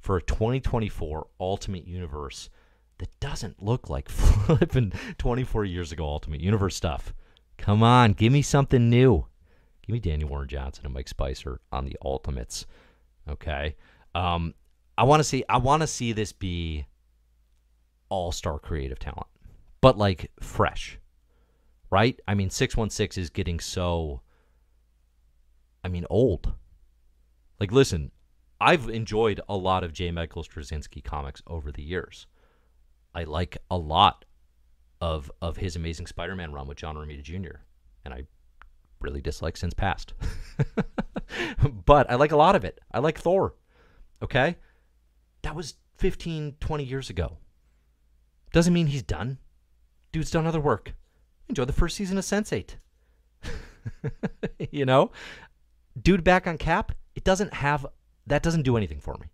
[0.00, 2.50] for a 2024 Ultimate Universe
[2.98, 7.14] that doesn't look like flipping 24 years ago Ultimate Universe stuff.
[7.58, 9.26] Come on, give me something new.
[9.86, 12.66] Give me Daniel Warren Johnson and Mike Spicer on the Ultimates.
[13.28, 13.76] Okay.
[14.14, 14.54] Um,
[14.96, 15.44] I want to see.
[15.48, 16.86] I want to see this be
[18.08, 19.26] all star creative talent,
[19.80, 20.98] but like fresh,
[21.90, 22.18] right?
[22.28, 24.20] I mean, six one six is getting so.
[25.82, 26.52] I mean, old.
[27.60, 28.10] Like, listen,
[28.60, 30.10] I've enjoyed a lot of J.
[30.10, 32.26] Michael Straczynski comics over the years.
[33.14, 34.24] I like a lot
[35.00, 37.58] of of his Amazing Spider-Man run with John Romita Jr.
[38.04, 38.26] and I
[39.00, 40.14] really dislike Sins Past.
[41.84, 42.80] but I like a lot of it.
[42.92, 43.54] I like Thor.
[44.22, 44.56] Okay?
[45.42, 47.36] That was 15, 20 years ago.
[48.52, 49.38] Doesn't mean he's done.
[50.12, 50.94] Dude's done other work.
[51.48, 52.76] Enjoy the first season of Sense8.
[54.70, 55.10] you know?
[56.00, 57.86] Dude back on cap, it doesn't have
[58.26, 59.26] that doesn't do anything for me.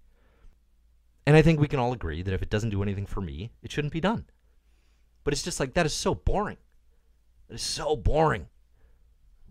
[1.27, 3.53] And I think we can all agree that if it doesn't do anything for me,
[3.63, 4.25] it shouldn't be done.
[5.25, 6.57] But it's just like that is so boring.
[7.49, 8.47] That is so boring.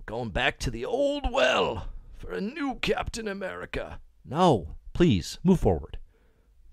[0.05, 3.99] Going back to the old well for a new Captain America.
[4.25, 5.97] No, please move forward.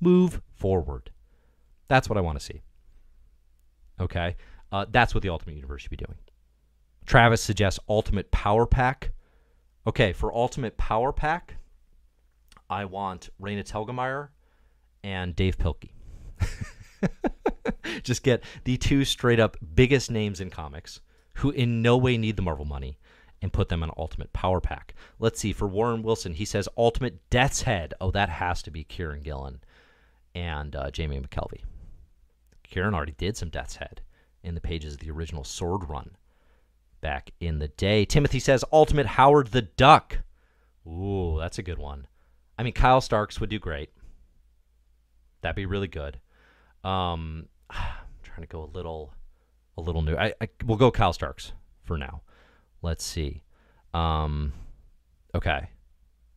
[0.01, 1.11] Move forward.
[1.89, 2.63] That's what I want to see.
[4.01, 4.37] Okay?
[4.73, 6.19] Uh, that's what the Ultimate Universe should be doing.
[7.07, 9.13] Travis suggests Ultimate Power Pack.
[9.87, 11.57] Okay, for Ultimate Power Pack,
[12.69, 14.29] I want Raina Telgemeier
[15.05, 15.91] and Dav Pilkey.
[18.03, 21.01] Just get the two straight up biggest names in comics
[21.35, 22.99] who in no way need the Marvel money
[23.43, 24.95] and put them in Ultimate Power Pack.
[25.19, 25.53] Let's see.
[25.53, 27.95] For Warren Wilson, he says Ultimate Death's Head.
[28.01, 29.61] Oh, that has to be Kieron Gillen
[30.35, 31.63] and uh, Jamie McKelvie.
[32.69, 34.01] Kieron already did some Death's Head
[34.43, 36.17] in the pages of the original Sword Run
[37.01, 38.05] back in the day.
[38.05, 40.19] Timothy says Ultimate Howard the Duck.
[40.87, 42.07] Ooh, that's a good one.
[42.59, 43.91] I mean, Kyle Starks would do great.
[45.43, 46.21] That'd be really good.
[46.87, 47.79] Um, I'm
[48.23, 49.13] trying to go a little,
[49.77, 50.17] a little new.
[50.17, 52.23] I, I we'll go Kyle Starks for now.
[52.83, 53.43] Let's see.
[53.93, 54.53] Um,
[55.35, 55.69] okay,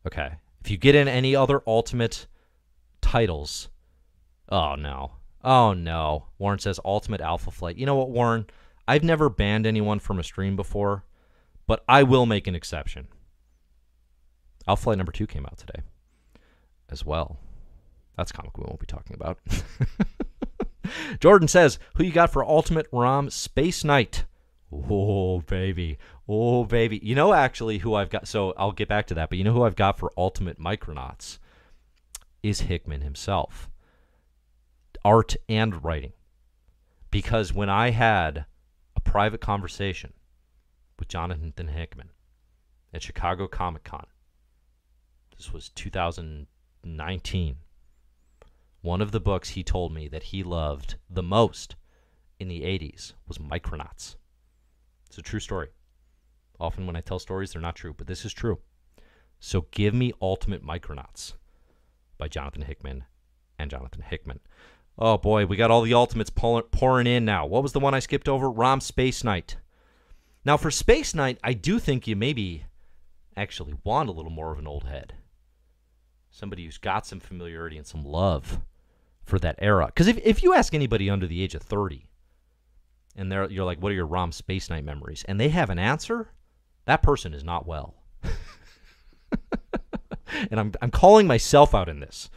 [0.06, 0.32] okay.
[0.62, 2.26] If you get in any other Ultimate
[3.00, 3.68] titles,
[4.48, 5.12] oh no,
[5.44, 6.26] oh no.
[6.38, 7.76] Warren says Ultimate Alpha Flight.
[7.76, 8.46] You know what, Warren?
[8.88, 11.04] I've never banned anyone from a stream before,
[11.68, 13.06] but I will make an exception.
[14.66, 15.82] Alpha Flight number two came out today
[16.88, 17.38] as well.
[18.16, 19.38] That's comic we won't be talking about.
[21.20, 24.24] Jordan says, Who you got for Ultimate ROM Space Knight?
[24.72, 25.98] Oh, baby.
[26.28, 27.00] Oh, baby.
[27.02, 28.28] You know, actually, who I've got.
[28.28, 29.28] So I'll get back to that.
[29.28, 31.38] But you know who I've got for Ultimate Micronauts?
[32.42, 33.68] Is Hickman himself.
[35.04, 36.12] Art and writing.
[37.10, 38.44] Because when I had
[38.94, 40.12] a private conversation
[40.98, 42.10] with Jonathan Hickman
[42.94, 44.06] at Chicago Comic Con,
[45.36, 47.56] this was 2019.
[48.82, 51.76] One of the books he told me that he loved the most
[52.38, 54.16] in the 80s was Micronauts.
[55.06, 55.68] It's a true story.
[56.58, 58.58] Often when I tell stories, they're not true, but this is true.
[59.38, 61.34] So give me Ultimate Micronauts
[62.16, 63.04] by Jonathan Hickman
[63.58, 64.40] and Jonathan Hickman.
[64.98, 67.46] Oh boy, we got all the Ultimates pouring in now.
[67.46, 68.50] What was the one I skipped over?
[68.50, 69.56] Rom Space Knight.
[70.44, 72.64] Now for Space Knight, I do think you maybe
[73.36, 75.14] actually want a little more of an old head.
[76.30, 78.60] Somebody who's got some familiarity and some love
[79.24, 79.86] for that era.
[79.86, 82.06] Because if, if you ask anybody under the age of 30,
[83.16, 85.24] and they're, you're like, what are your ROM Space Knight memories?
[85.28, 86.30] And they have an answer,
[86.84, 87.94] that person is not well.
[90.50, 92.30] and I'm, I'm calling myself out in this.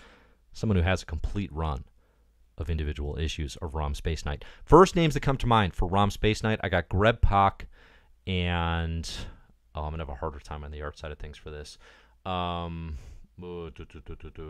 [0.51, 1.85] Someone who has a complete run
[2.57, 4.45] of individual issues of ROM Space Knight.
[4.63, 7.67] First names that come to mind for ROM Space Knight, I got Greg Pak
[8.27, 9.09] and
[9.75, 11.77] oh, I'm gonna have a harder time on the art side of things for this.
[12.25, 12.97] Um,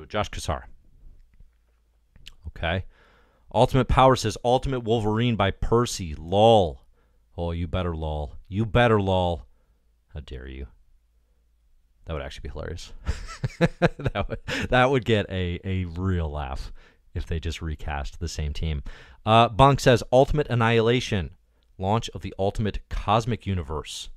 [0.07, 0.63] Josh Cassara.
[2.47, 2.85] Okay.
[3.53, 6.15] Ultimate Power says Ultimate Wolverine by Percy.
[6.15, 6.81] Lol.
[7.37, 8.35] Oh, you better lol.
[8.47, 9.45] You better lol.
[10.13, 10.67] How dare you?
[12.05, 12.93] That would actually be hilarious.
[13.59, 16.71] that would that would get a, a real laugh
[17.13, 18.83] if they just recast the same team.
[19.25, 21.31] Uh, Bunk says Ultimate Annihilation,
[21.77, 24.09] launch of the Ultimate Cosmic Universe.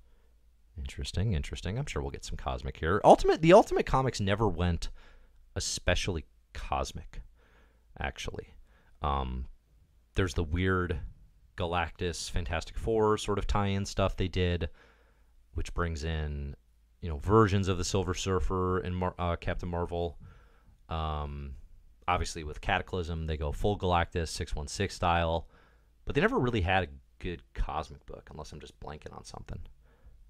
[0.79, 1.79] Interesting, interesting.
[1.79, 3.01] I'm sure we'll get some cosmic here.
[3.05, 4.91] Ultimate, the Ultimate comics never went
[5.55, 7.23] especially cosmic,
[7.99, 8.55] actually.
[9.03, 9.47] Um,
[10.15, 11.01] there's the weird
[11.57, 14.69] Galactus, Fantastic Four sort of tie-in stuff they did,
[15.55, 16.55] which brings in
[17.01, 20.19] you know versions of the Silver Surfer and Mar- uh, Captain Marvel.
[20.89, 21.55] Um,
[22.07, 25.49] obviously, with Cataclysm, they go full Galactus, six one six style,
[26.05, 29.61] but they never really had a good cosmic book, unless I'm just blanking on something.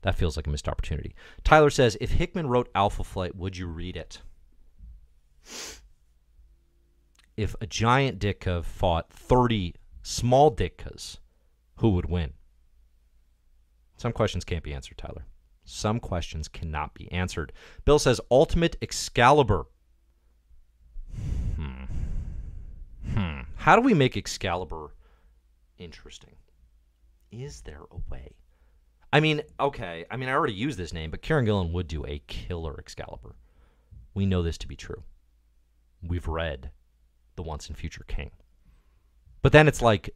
[0.02, 1.14] That feels like a missed opportunity.
[1.42, 4.20] Tyler says, if Hickman wrote Alpha Flight, would you read it?
[7.36, 11.18] If a giant Ditka fought 30 small Ditkas,
[11.76, 12.32] who would win?
[13.96, 15.26] Some questions can't be answered, Tyler.
[15.64, 17.52] Some questions cannot be answered.
[17.84, 19.66] Bill says Ultimate Excalibur.
[21.56, 21.84] Hmm.
[23.12, 23.40] Hmm.
[23.56, 24.94] How do we make Excalibur
[25.78, 26.36] interesting?
[27.32, 28.36] Is there a way?
[29.12, 30.04] I mean, okay.
[30.10, 33.36] I mean, I already used this name, but Kieron Gillen would do a killer Excalibur.
[34.14, 35.02] We know this to be true.
[36.02, 36.70] We've read
[37.36, 38.30] The Once and Future King.
[39.42, 40.10] But then it's like,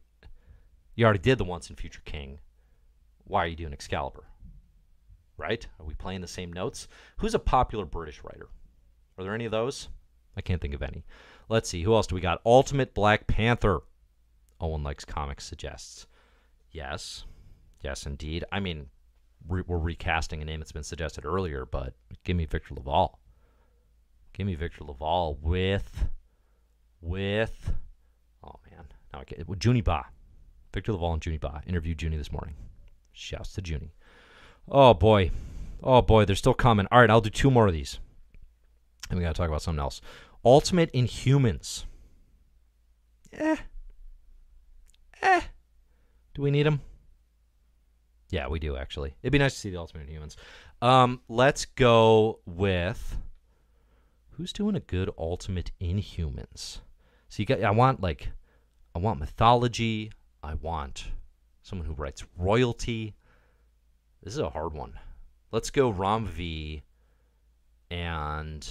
[0.95, 2.39] you already did The Once and Future King.
[3.23, 4.25] Why are you doing Excalibur?
[5.37, 5.65] Right?
[5.79, 6.87] Are we playing the same notes?
[7.17, 8.49] Who's a popular British writer?
[9.17, 9.87] Are there any of those?
[10.35, 11.05] I can't think of any.
[11.49, 11.83] Let's see.
[11.83, 12.41] Who else do we got?
[12.45, 13.81] Ultimate Black Panther.
[14.59, 16.07] Owen likes comics suggests.
[16.71, 17.25] Yes.
[17.81, 18.45] Yes, indeed.
[18.51, 18.87] I mean,
[19.47, 23.17] we're, we're recasting a name that's been suggested earlier, but give me Victor LaValle.
[24.33, 26.07] Give me Victor LaValle with,
[27.01, 27.73] with,
[28.43, 30.05] oh man, now I get with Junie Ba.
[30.73, 31.61] Victor LaValle and Junie Ba.
[31.67, 32.55] Interviewed Junie this morning.
[33.11, 33.93] Shouts to Junie.
[34.69, 35.31] Oh boy.
[35.83, 36.87] Oh boy, they're still coming.
[36.91, 37.99] All right, I'll do two more of these.
[39.09, 39.99] And we got to talk about something else.
[40.45, 41.85] Ultimate Inhumans.
[43.33, 43.57] Eh.
[45.21, 45.41] Eh.
[46.33, 46.81] Do we need them?
[48.31, 49.13] Yeah, we do actually.
[49.21, 50.37] It'd be nice to see the Ultimate Inhumans.
[50.81, 53.17] Um, let's go with
[54.31, 56.79] who's doing a good Ultimate Inhumans.
[57.29, 57.61] So you got.
[57.61, 58.29] I want like,
[58.95, 60.11] I want mythology.
[60.41, 61.11] I want
[61.61, 63.15] someone who writes royalty.
[64.23, 64.97] This is a hard one.
[65.51, 66.83] Let's go Ram V
[67.89, 68.67] and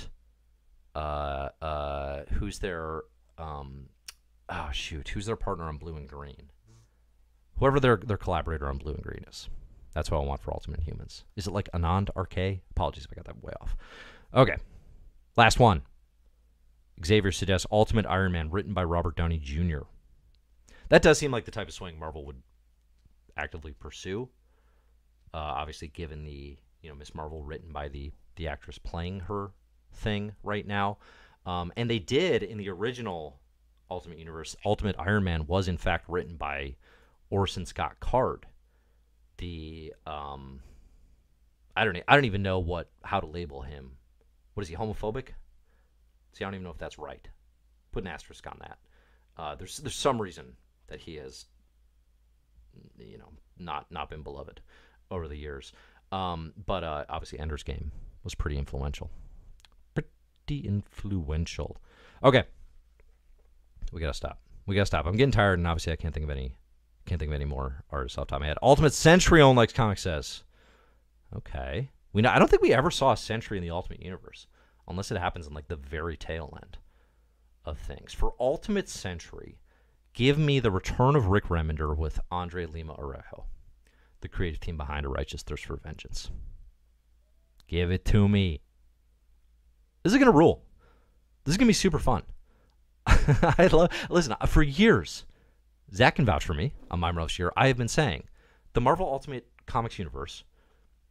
[0.95, 3.03] uh uh who's their
[3.37, 3.91] um
[4.49, 6.51] oh shoot, who's their partner on blue and green?
[7.61, 9.49] Whoever their their collaborator on blue and green is.
[9.93, 11.25] That's what I want for Ultimate Humans.
[11.37, 12.63] Is it like Anand RK?
[12.71, 13.77] Apologies if I got that way off.
[14.35, 14.57] Okay.
[15.37, 15.83] Last one.
[17.05, 19.81] Xavier suggests Ultimate Iron Man written by Robert Downey Jr.
[20.89, 22.43] That does seem like the type of swing Marvel would
[23.37, 24.29] actively pursue.
[25.35, 29.51] Uh, obviously, given the you know Miss Marvel written by the the actress playing her
[29.93, 30.99] thing right now,
[31.45, 33.41] um, and they did in the original
[33.91, 34.57] Ultimate Universe.
[34.65, 36.77] Ultimate Iron Man was in fact written by
[37.31, 38.47] Orson Scott Card.
[39.39, 40.61] The um,
[41.77, 43.93] I don't I don't even know what how to label him.
[44.55, 45.29] What is he homophobic?
[46.33, 47.27] See, I don't even know if that's right.
[47.93, 48.79] Put an asterisk on that.
[49.37, 50.57] Uh, there's there's some reason
[50.89, 51.47] that he has,
[52.99, 54.61] you know, not not been beloved
[55.11, 55.73] over the years.
[56.13, 57.93] Um, but uh, obviously, Ender's Game
[58.25, 59.11] was pretty influential.
[59.95, 61.77] Pretty influential.
[62.23, 62.45] Okay,
[63.93, 64.41] we gotta stop.
[64.67, 65.07] We gotta stop.
[65.07, 66.57] I'm getting tired, and obviously, I can't think of any.
[67.11, 68.59] Can't think of any more artists off the top of my head.
[68.63, 70.45] Ultimate Century on likes comic says.
[71.37, 72.31] Okay, we know.
[72.31, 74.47] I don't think we ever saw a Century in the Ultimate Universe,
[74.87, 76.79] unless it happens in like the very tail end
[77.65, 78.15] of things.
[78.15, 79.59] For Ultimate Century,
[80.15, 83.47] give me the return of Rick Remender with Andre Lima Araújo
[84.21, 86.31] the creative team behind A Righteous Thirst for Vengeance.
[87.67, 88.61] Give it to me.
[90.05, 90.63] This is to rule.
[91.45, 92.23] This is to be super fun.
[93.07, 95.25] I love, listen, for years,
[95.95, 97.53] Zach can vouch for me on my most year.
[97.57, 98.25] I have been saying
[98.73, 100.45] the Marvel Ultimate Comics universe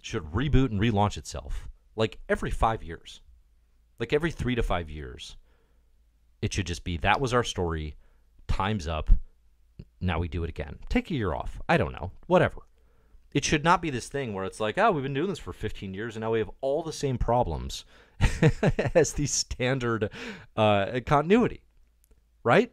[0.01, 3.21] should reboot and relaunch itself like every five years.
[3.99, 5.35] Like every three to five years.
[6.41, 7.95] It should just be that was our story.
[8.47, 9.09] Time's up.
[9.99, 10.79] Now we do it again.
[10.87, 11.59] Take a year off.
[11.67, 12.11] I don't know.
[12.27, 12.61] Whatever
[13.33, 15.53] it should not be this thing where it's like, oh, we've been doing this for
[15.53, 17.85] 15 years and now we have all the same problems
[18.95, 20.09] as the standard
[20.55, 21.61] uh, continuity,
[22.43, 22.71] right?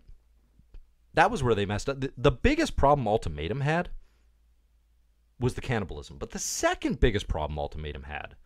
[1.16, 2.00] That was where they messed up.
[2.00, 3.90] The, the biggest problem Ultimatum had
[5.40, 8.36] was the cannibalism, but the second biggest problem Ultimatum had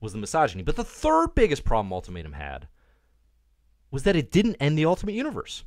[0.00, 0.62] was the misogyny.
[0.62, 2.68] But the third biggest problem Ultimatum had
[3.90, 5.64] was that it didn't end the Ultimate Universe.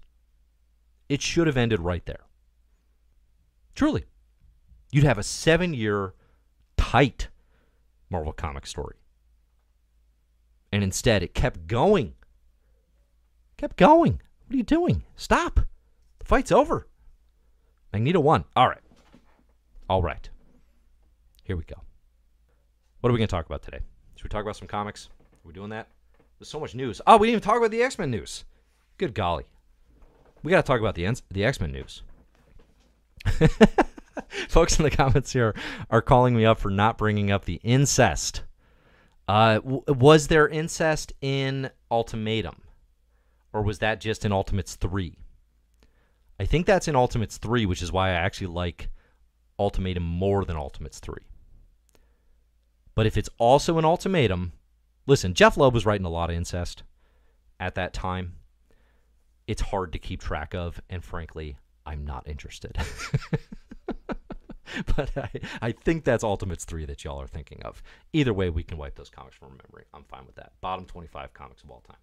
[1.10, 2.26] It should have ended right there.
[3.76, 4.06] Truly
[4.94, 6.14] you'd have a seven year
[6.78, 7.30] tight
[8.10, 8.96] Marvel comic story.
[10.72, 12.14] And instead, it kept going.
[13.58, 14.22] Kept going.
[14.46, 15.04] What are you doing?
[15.16, 15.62] Stop.
[16.24, 16.88] The fight's over.
[17.92, 18.46] Magneto won.
[18.56, 18.80] All right.
[19.90, 20.30] All right.
[21.44, 21.76] Here we go.
[23.02, 23.82] What are we going to talk about today?
[24.16, 25.10] Should we talk about some comics?
[25.34, 25.90] Are we doing that?
[26.40, 27.02] There's so much news.
[27.06, 28.46] Oh, we didn't even talk about the X Men news.
[28.98, 29.44] Good golly.
[30.44, 32.04] We got to talk about the, the X Men news.
[34.48, 35.54] folks in the comments here
[35.90, 38.44] are calling me up for not bringing up the incest.
[39.28, 42.62] Uh, was there incest in Ultimatum,
[43.52, 45.18] or was that just in Ultimates three?
[46.44, 48.90] I think that's in Ultimates three, which is why I actually like
[49.58, 51.24] Ultimatum more than Ultimates three.
[52.96, 54.52] But if it's also an Ultimatum,
[55.08, 56.84] listen, Jeph Loeb was writing a lot of incest
[57.62, 58.34] at that time.
[59.48, 62.78] It's hard to keep track of, and frankly, I'm not interested.
[64.98, 65.30] but I,
[65.62, 67.82] I think that's Ultimates 3 that y'all are thinking of.
[68.12, 69.86] Either way, we can wipe those comics from memory.
[69.94, 70.52] I'm fine with that.
[70.60, 72.02] Bottom 25 comics of all time.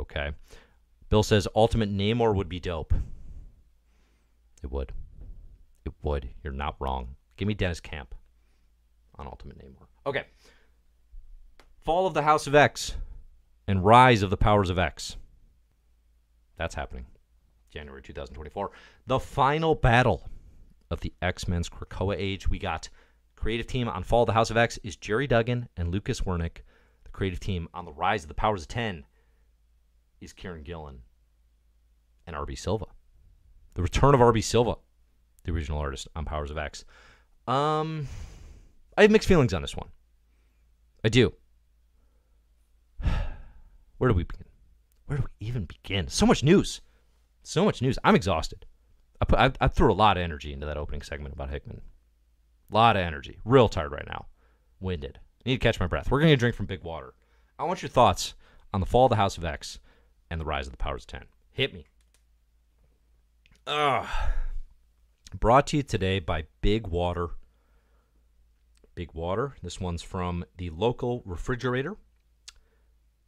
[0.00, 0.30] Okay.
[1.10, 2.94] Bill says Ultimate Namor would be dope.
[4.62, 4.92] It would.
[5.84, 6.28] It would.
[6.42, 7.16] You're not wrong.
[7.36, 8.14] Give me Dennis Camp
[9.16, 9.86] on Ultimate Namor.
[10.06, 10.24] Okay.
[11.84, 12.94] Fall of the House of X
[13.66, 15.16] and Rise of the Powers of X.
[16.56, 17.06] That's happening.
[17.70, 18.70] January 2024.
[19.06, 20.28] The final battle
[20.90, 22.48] of the X Men's Krakoa Age.
[22.48, 22.88] We got
[23.34, 26.58] creative team on Fall of the House of X is Gerry Duggan and Lucas Werneck.
[27.04, 29.04] The creative team on the Rise of the Powers of 10
[30.20, 31.00] is Kieron Gillen
[32.26, 32.86] and RB Silva.
[33.74, 34.76] The return of RB Silva,
[35.44, 36.84] the original artist on Powers of X.
[37.46, 38.08] Um,
[38.96, 39.88] I have mixed feelings on this one.
[41.04, 41.32] I do.
[43.98, 44.46] Where do we begin?
[45.06, 46.08] Where do we even begin?
[46.08, 46.80] So much news.
[47.42, 47.98] So much news.
[48.04, 48.66] I'm exhausted.
[49.20, 51.80] I, put, I, I threw a lot of energy into that opening segment about Hickman.
[52.70, 53.38] A lot of energy.
[53.44, 54.26] Real tired right now.
[54.80, 55.18] Winded.
[55.44, 56.10] Need to catch my breath.
[56.10, 57.14] We're going to drink from Big Water.
[57.58, 58.34] I want your thoughts
[58.72, 59.78] on the fall of the House of X
[60.30, 61.24] and the rise of the Powers of 10.
[61.50, 61.86] Hit me.
[63.66, 64.08] Ugh.
[65.38, 67.28] Brought to you today by Big Water.
[68.96, 69.54] Big Water.
[69.62, 71.96] This one's from the local refrigerator.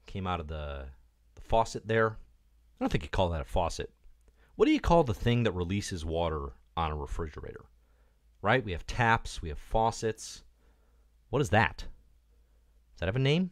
[0.07, 0.87] Came out of the,
[1.37, 2.11] the faucet there.
[2.11, 3.91] I don't think you call that a faucet.
[4.57, 7.67] What do you call the thing that releases water on a refrigerator?
[8.43, 8.65] Right?
[8.65, 10.43] We have taps, we have faucets.
[11.31, 11.79] What is that?
[11.79, 13.51] Does that have a name?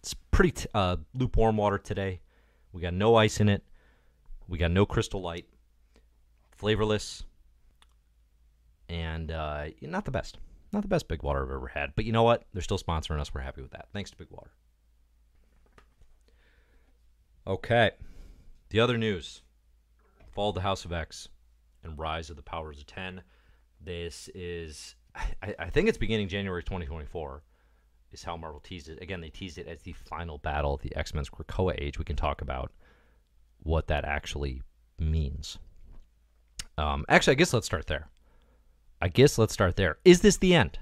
[0.00, 2.20] It's pretty t- uh, lukewarm water today.
[2.72, 3.62] We got no ice in it.
[4.48, 5.46] We got no crystal light.
[6.52, 7.24] Flavorless.
[8.88, 10.38] And uh, not the best.
[10.72, 11.94] Not the best Big Water I've ever had.
[11.94, 12.44] But you know what?
[12.52, 13.32] They're still sponsoring us.
[13.32, 13.88] We're happy with that.
[13.92, 14.50] Thanks to Big Water.
[17.46, 17.92] Okay.
[18.70, 19.42] The other news
[20.32, 21.28] Fall of the House of X
[21.84, 23.22] and Rise of the Powers of 10.
[23.80, 27.42] This is, I, I think it's beginning January 2024,
[28.12, 29.00] is how Marvel teased it.
[29.00, 31.98] Again, they teased it as the final battle of the X Men's Krakoa Age.
[31.98, 32.72] We can talk about
[33.64, 34.62] what that actually
[34.98, 35.58] means.
[36.78, 38.08] Um, actually, I guess let's start there.
[39.02, 39.98] I guess let's start there.
[40.04, 40.78] Is this the end?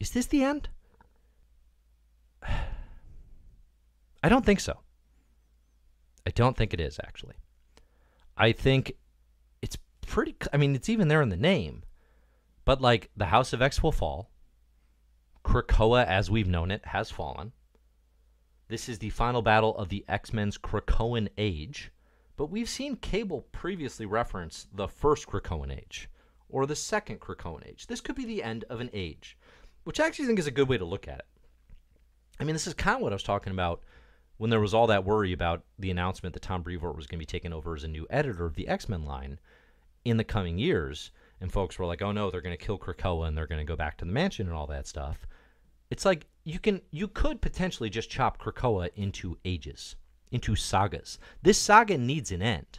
[0.00, 0.68] Is this the end?
[4.22, 4.80] I don't think so.
[6.26, 7.36] I don't think it is actually.
[8.36, 8.92] I think
[9.62, 9.76] it's
[10.06, 10.36] pretty.
[10.52, 11.82] I mean, it's even there in the name,
[12.64, 14.30] but like the House of X will fall.
[15.44, 17.52] Krakoa, as we've known it, has fallen.
[18.70, 21.90] This is the final battle of the X Men's Krakoan Age,
[22.36, 26.08] but we've seen Cable previously reference the first Krakoan Age
[26.48, 27.88] or the second Krakoan Age.
[27.88, 29.36] This could be the end of an age,
[29.82, 31.26] which I actually think is a good way to look at it.
[32.38, 33.82] I mean, this is kind of what I was talking about
[34.36, 37.26] when there was all that worry about the announcement that Tom Brevoort was going to
[37.26, 39.40] be taken over as a new editor of the X Men line
[40.04, 41.10] in the coming years,
[41.40, 43.68] and folks were like, "Oh no, they're going to kill Krakoa and they're going to
[43.68, 45.26] go back to the mansion and all that stuff."
[45.90, 49.96] It's like you can you could potentially just chop Krakoa into ages,
[50.30, 51.18] into sagas.
[51.42, 52.78] This saga needs an end.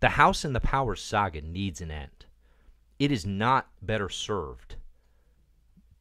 [0.00, 2.26] The House and the Power saga needs an end.
[2.98, 4.76] It is not better served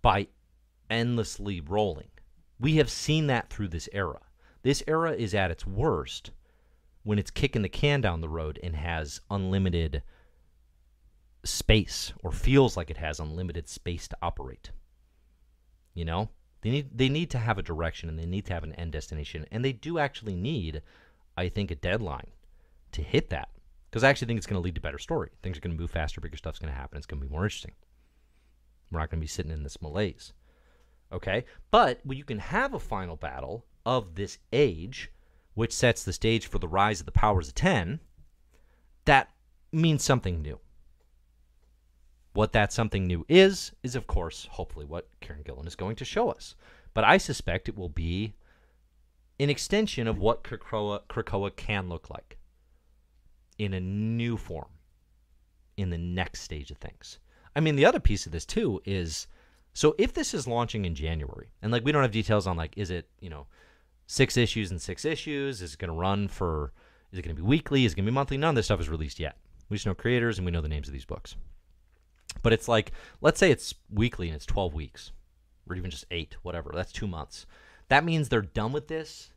[0.02, 0.28] by
[0.90, 2.10] endlessly rolling.
[2.60, 4.22] We have seen that through this era.
[4.64, 6.32] This era is at its worst
[7.04, 10.04] when it's kicking the can down the road and has unlimited
[11.44, 14.72] space or feels like it has unlimited space to operate.
[15.98, 16.30] You know?
[16.62, 18.92] They need they need to have a direction and they need to have an end
[18.92, 20.84] destination and they do actually need
[21.36, 22.32] I think a deadline
[22.92, 23.50] to hit that
[23.90, 25.32] because I actually think it's going to lead to better story.
[25.42, 26.98] Things are going to move faster, bigger stuff's going to happen.
[26.98, 27.74] It's going to be more interesting.
[28.92, 30.34] We're not going to be sitting in this malaise.
[31.12, 31.46] Okay?
[31.72, 35.12] But well, you can have a final battle of this age,
[35.56, 38.02] which sets the stage for the rise of the powers of 10,
[39.06, 39.32] that
[39.72, 40.60] means something new.
[42.38, 46.06] What that something new is, is of course, hopefully, what Kieron Gillen is going to
[46.06, 46.54] show us.
[46.94, 48.36] But I suspect it will be
[49.40, 52.38] an extension of what Krakoa, Krakoa can look like
[53.58, 54.70] in a new form
[55.78, 57.18] in the next stage of things.
[57.56, 59.26] I mean, the other piece of this, too, is
[59.74, 62.78] so if this is launching in January, and like we don't have details on like,
[62.78, 63.48] is it, you know,
[64.06, 65.64] six issues and six issues?
[65.64, 66.72] Is it going to run for?
[67.12, 67.86] Is it going to be weekly?
[67.86, 68.38] Is it going to be monthly?
[68.38, 69.38] None of this stuff is released yet.
[69.70, 71.36] We just know creators and we know the names of these books.
[72.44, 75.12] But it's like, let's say it's weekly and it's 12 weeks,
[75.70, 76.72] or even just eight, whatever.
[76.74, 77.46] That's two months.
[77.90, 79.32] That means they're done with this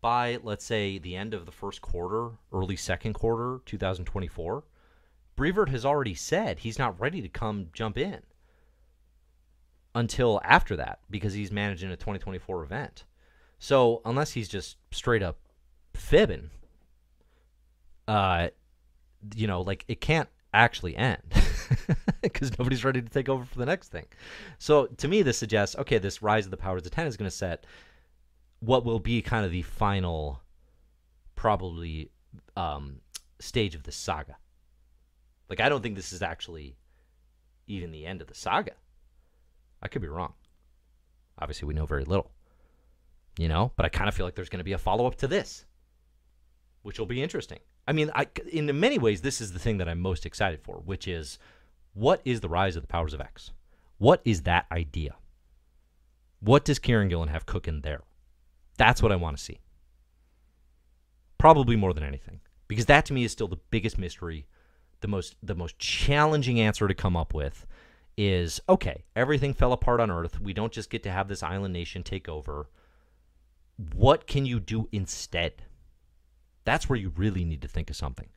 [0.00, 4.64] by, let's say, the end of the first quarter, early second quarter, 2024.
[5.36, 8.22] Brevoort has already said he's not ready to come jump in
[9.94, 13.04] until after that because he's managing a 2024 event.
[13.58, 15.38] So unless he's just straight up
[15.94, 16.50] fibbing,
[18.06, 18.48] uh,
[19.34, 21.22] you know, like it can't actually end.
[22.22, 24.06] because nobody's ready to take over for the next thing.
[24.58, 27.30] So to me, this suggests okay, this rise of the powers of ten is going
[27.30, 27.64] to set
[28.60, 30.40] what will be kind of the final,
[31.34, 32.10] probably
[32.56, 33.00] um,
[33.38, 34.36] stage of the saga.
[35.48, 36.76] Like I don't think this is actually
[37.66, 38.72] even the end of the saga.
[39.82, 40.34] I could be wrong.
[41.38, 42.30] Obviously, we know very little.
[43.38, 45.14] You know, but I kind of feel like there's going to be a follow up
[45.16, 45.64] to this,
[46.82, 47.60] which will be interesting.
[47.86, 50.82] I mean, I, in many ways, this is the thing that I'm most excited for,
[50.84, 51.38] which is
[51.98, 53.50] what is the rise of the powers of X?
[53.98, 55.16] What is that idea?
[56.38, 58.02] What does Kieron Gillen have cooking there?
[58.76, 59.58] That's what I want to see.
[61.38, 64.46] Probably more than anything, because that to me is still the biggest mystery,
[65.00, 67.66] the most the most challenging answer to come up with
[68.16, 70.40] is okay, everything fell apart on Earth.
[70.40, 72.68] We don't just get to have this island nation take over.
[73.94, 75.62] What can you do instead?
[76.64, 78.28] That's where you really need to think of something.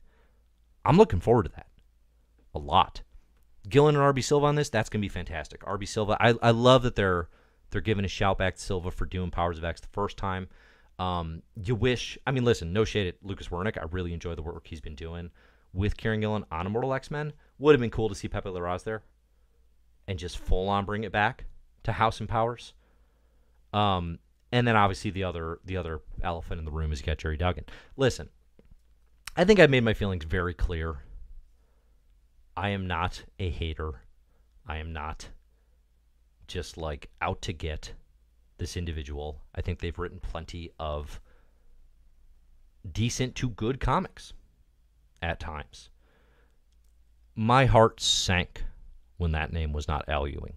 [0.84, 1.66] I'm looking forward to that
[2.54, 3.02] a lot.
[3.68, 5.60] Gillen and RB Silva on this, that's gonna be fantastic.
[5.62, 7.28] RB Silva, I, I love that they're
[7.70, 10.48] they're giving a shout back to Silva for doing Powers of X the first time.
[10.98, 13.78] Um, you wish, I mean, listen, no shade at Lucas Werneck.
[13.78, 15.30] I really enjoy the work he's been doing
[15.72, 17.32] with Kieron Gillen on Immortal X Men.
[17.58, 19.02] Would have been cool to see Pepe Larraz there
[20.06, 21.44] and just full on bring it back
[21.84, 22.74] to House and Powers.
[23.72, 24.18] Um,
[24.50, 27.36] and then obviously the other the other elephant in the room is you got Gerry
[27.36, 27.64] Duggan.
[27.96, 28.28] Listen,
[29.36, 30.96] I think I've made my feelings very clear.
[32.56, 34.02] I am not a hater.
[34.66, 35.28] I am not
[36.46, 37.92] just like out to get
[38.58, 39.40] this individual.
[39.54, 41.20] I think they've written plenty of
[42.90, 44.32] decent to good comics
[45.22, 45.88] at times.
[47.34, 48.64] My heart sank
[49.16, 50.54] when that name was not Al Ewing.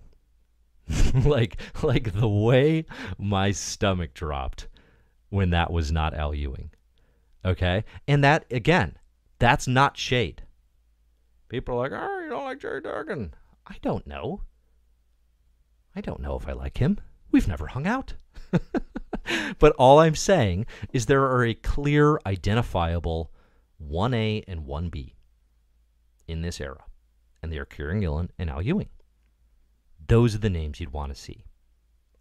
[1.23, 2.85] like like the way
[3.17, 4.67] my stomach dropped
[5.29, 6.71] when that was not Al Ewing.
[7.43, 7.83] Okay?
[8.07, 8.97] And that again,
[9.39, 10.43] that's not shade.
[11.49, 13.33] People are like, "Oh, you don't like Gerry Duggan."
[13.67, 14.41] I don't know.
[15.95, 16.99] I don't know if I like him.
[17.31, 18.13] We've never hung out.
[19.59, 23.31] but all I'm saying is there are a clear identifiable
[23.81, 25.13] 1A and 1B
[26.27, 26.83] in this era.
[27.41, 28.89] And they are Kieron Gillen and Al Ewing.
[30.07, 31.45] Those are the names you'd want to see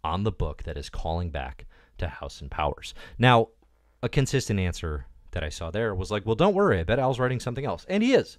[0.03, 1.65] on the book that is calling back
[1.97, 2.93] to House and Powers.
[3.17, 3.49] Now,
[4.03, 6.79] a consistent answer that I saw there was like, well, don't worry.
[6.79, 7.85] I bet Al's writing something else.
[7.89, 8.37] And he is.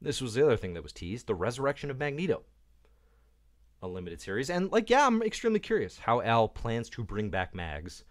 [0.00, 2.42] This was the other thing that was teased the resurrection of Magneto,
[3.82, 4.50] a limited series.
[4.50, 8.04] And, like, yeah, I'm extremely curious how Al plans to bring back Mags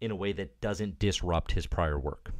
[0.00, 2.32] in a way that doesn't disrupt his prior work.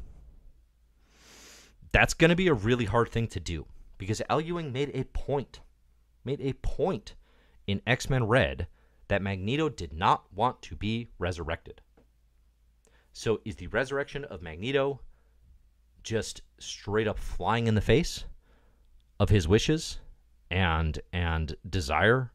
[1.91, 3.65] That's going to be a really hard thing to do
[3.97, 5.59] because Al Ewing made a point,
[6.23, 7.15] made a point
[7.67, 8.67] in X Men Red
[9.09, 11.81] that Magneto did not want to be resurrected.
[13.13, 15.01] So is the resurrection of Magneto
[16.01, 18.23] just straight up flying in the face
[19.21, 19.99] of his wishes
[20.49, 22.31] and and desire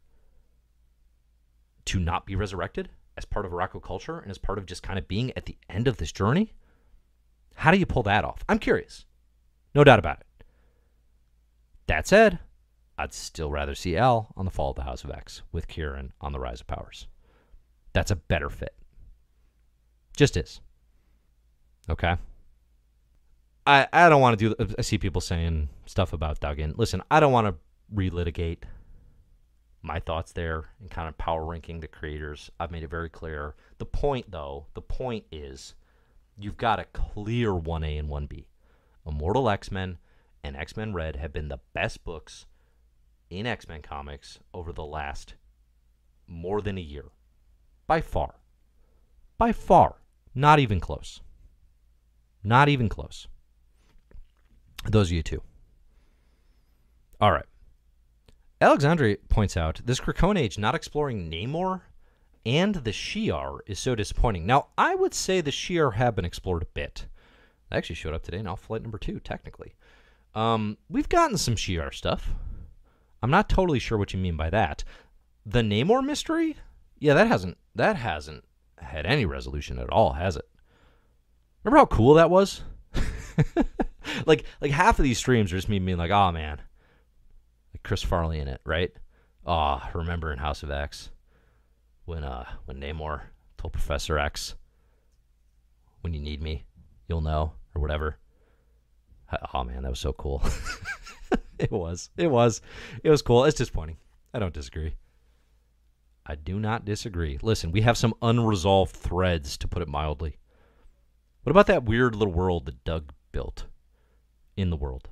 [1.84, 4.96] to not be resurrected as part of Arakko culture and as part of just kind
[4.96, 6.52] of being at the end of this journey?
[7.56, 8.44] How do you pull that off?
[8.48, 9.04] I'm curious.
[9.74, 10.44] No doubt about it.
[11.88, 12.38] That said,
[12.96, 16.10] I'd still rather see Al on the Fall of the House of X with Kieron
[16.20, 17.08] on the Rise of Powers.
[17.94, 18.76] That's a better fit.
[20.16, 20.60] Just is.
[21.90, 22.16] Okay.
[23.66, 24.74] I I don't want to do.
[24.78, 26.74] I see people saying stuff about Duggan.
[26.76, 27.54] Listen, I don't want to
[27.94, 28.64] relitigate
[29.82, 32.50] my thoughts there and kind of power ranking the creators.
[32.58, 33.54] I've made it very clear.
[33.78, 35.74] The point, though, the point is,
[36.36, 38.48] you've got a clear one A and one B.
[39.06, 39.98] Immortal X Men
[40.42, 42.46] and X Men Red have been the best books
[43.30, 45.34] in X Men comics over the last
[46.26, 47.06] more than a year.
[47.86, 48.36] By far.
[49.38, 49.96] By far.
[50.34, 51.20] Not even close.
[52.42, 53.28] Not even close.
[54.90, 55.42] Those are you two.
[57.20, 57.46] All right.
[58.60, 61.82] Alexandre points out this Krakoan age not exploring Namor
[62.46, 64.46] and the Shi'ar is so disappointing.
[64.46, 67.06] Now, I would say the Shi'ar have been explored a bit.
[67.70, 69.74] They actually showed up today in Alpha Flight number two, technically.
[70.34, 72.30] Um, we've gotten some Shi'ar stuff.
[73.22, 74.84] I'm not totally sure what you mean by that.
[75.44, 76.56] The Namor mystery?
[76.98, 78.44] Yeah, that hasn't that hasn't
[78.78, 80.48] had any resolution at all, has it?
[81.64, 82.62] Remember how cool that was?
[84.26, 86.60] like like half of these streams are just me being like, oh man.
[87.72, 88.92] Like Chris Farley in it, right?
[89.44, 91.10] Oh, remember in House of X
[92.04, 93.22] when uh when Namor
[93.58, 94.54] told Professor X
[96.00, 96.64] when you need me,
[97.08, 98.18] you'll know, or whatever.
[99.52, 100.42] Oh man, that was so cool.
[101.58, 102.10] it was.
[102.16, 102.60] It was.
[103.02, 103.44] It was cool.
[103.44, 103.96] It's disappointing.
[104.32, 104.94] I don't disagree.
[106.24, 107.38] I do not disagree.
[107.42, 110.38] Listen, we have some unresolved threads, to put it mildly.
[111.42, 113.66] What about that weird little world that Doug built
[114.56, 115.08] in the world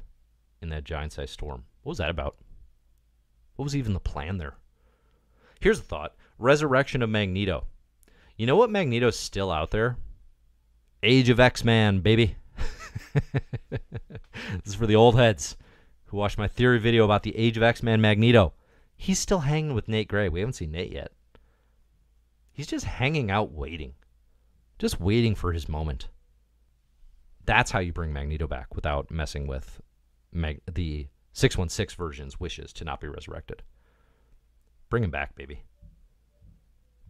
[0.61, 1.65] in that giant sized storm?
[1.83, 2.37] What was that about?
[3.57, 4.55] What was even the plan there?
[5.61, 7.65] Here's the thought Resurrection of Magneto.
[8.37, 9.97] You know what Magneto's still out there?
[11.03, 12.37] Age of X Man, baby.
[13.71, 13.81] this
[14.65, 15.57] is for the old heads
[16.07, 18.55] who watched my theory video about the Age of X Man Magneto.
[18.97, 20.29] He's still hanging with Nate Gray.
[20.29, 21.13] We haven't seen Nate yet.
[22.53, 23.95] He's just hanging out waiting,
[24.79, 26.09] just waiting for his moment.
[27.47, 29.81] That's how you bring Magneto back without messing with
[30.33, 33.63] Mag- the 616 version's wishes to not be resurrected.
[34.89, 35.63] Bring him back, baby.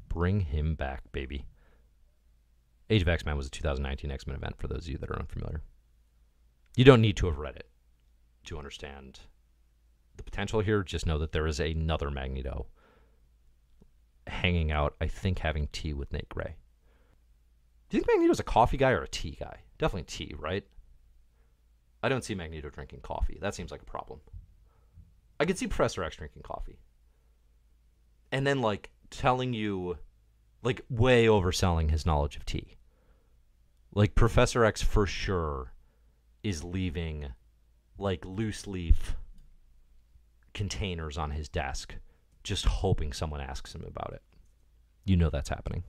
[0.08, 1.46] Bring him back, baby.
[2.90, 5.10] Age of X Men was a 2019 X Men event for those of you that
[5.10, 5.62] are unfamiliar.
[6.76, 7.68] You don't need to have read it
[8.44, 9.20] to understand
[10.16, 10.82] the potential here.
[10.82, 12.66] Just know that there is another Magneto
[14.26, 16.56] hanging out, I think, having tea with Nate Gray.
[17.88, 19.58] Do you think Magneto's a coffee guy or a tea guy?
[19.78, 20.64] Definitely tea, right?
[22.02, 23.38] I don't see Magneto drinking coffee.
[23.40, 24.20] That seems like a problem.
[25.40, 26.78] I could see Professor X drinking coffee.
[28.30, 29.98] And then, like, telling you,
[30.62, 32.76] like, way overselling his knowledge of tea.
[33.94, 35.72] Like, Professor X for sure
[36.42, 37.32] is leaving,
[37.98, 39.16] like, loose leaf
[40.52, 41.96] containers on his desk,
[42.42, 44.22] just hoping someone asks him about it.
[45.04, 45.84] You know that's happening.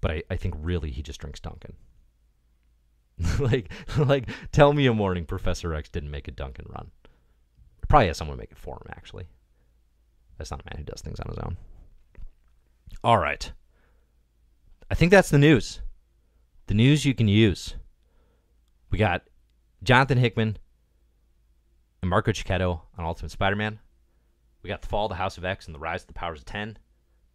[0.00, 1.74] But I, I think really he just drinks Dunkin'.
[3.38, 6.90] like like tell me a morning Professor X didn't make a Dunkin' run.
[7.88, 9.26] Probably has someone make it for him, actually.
[10.38, 11.56] That's not a man who does things on his own.
[13.04, 13.52] All right.
[14.90, 15.80] I think that's the news.
[16.68, 17.74] The news you can use.
[18.90, 19.24] We got
[19.82, 20.58] Jonathan Hickman
[22.00, 23.78] and Marco Checchetto on Ultimate Spider-Man.
[24.62, 26.40] We got the fall of the House of X and the rise of the powers
[26.40, 26.78] of ten.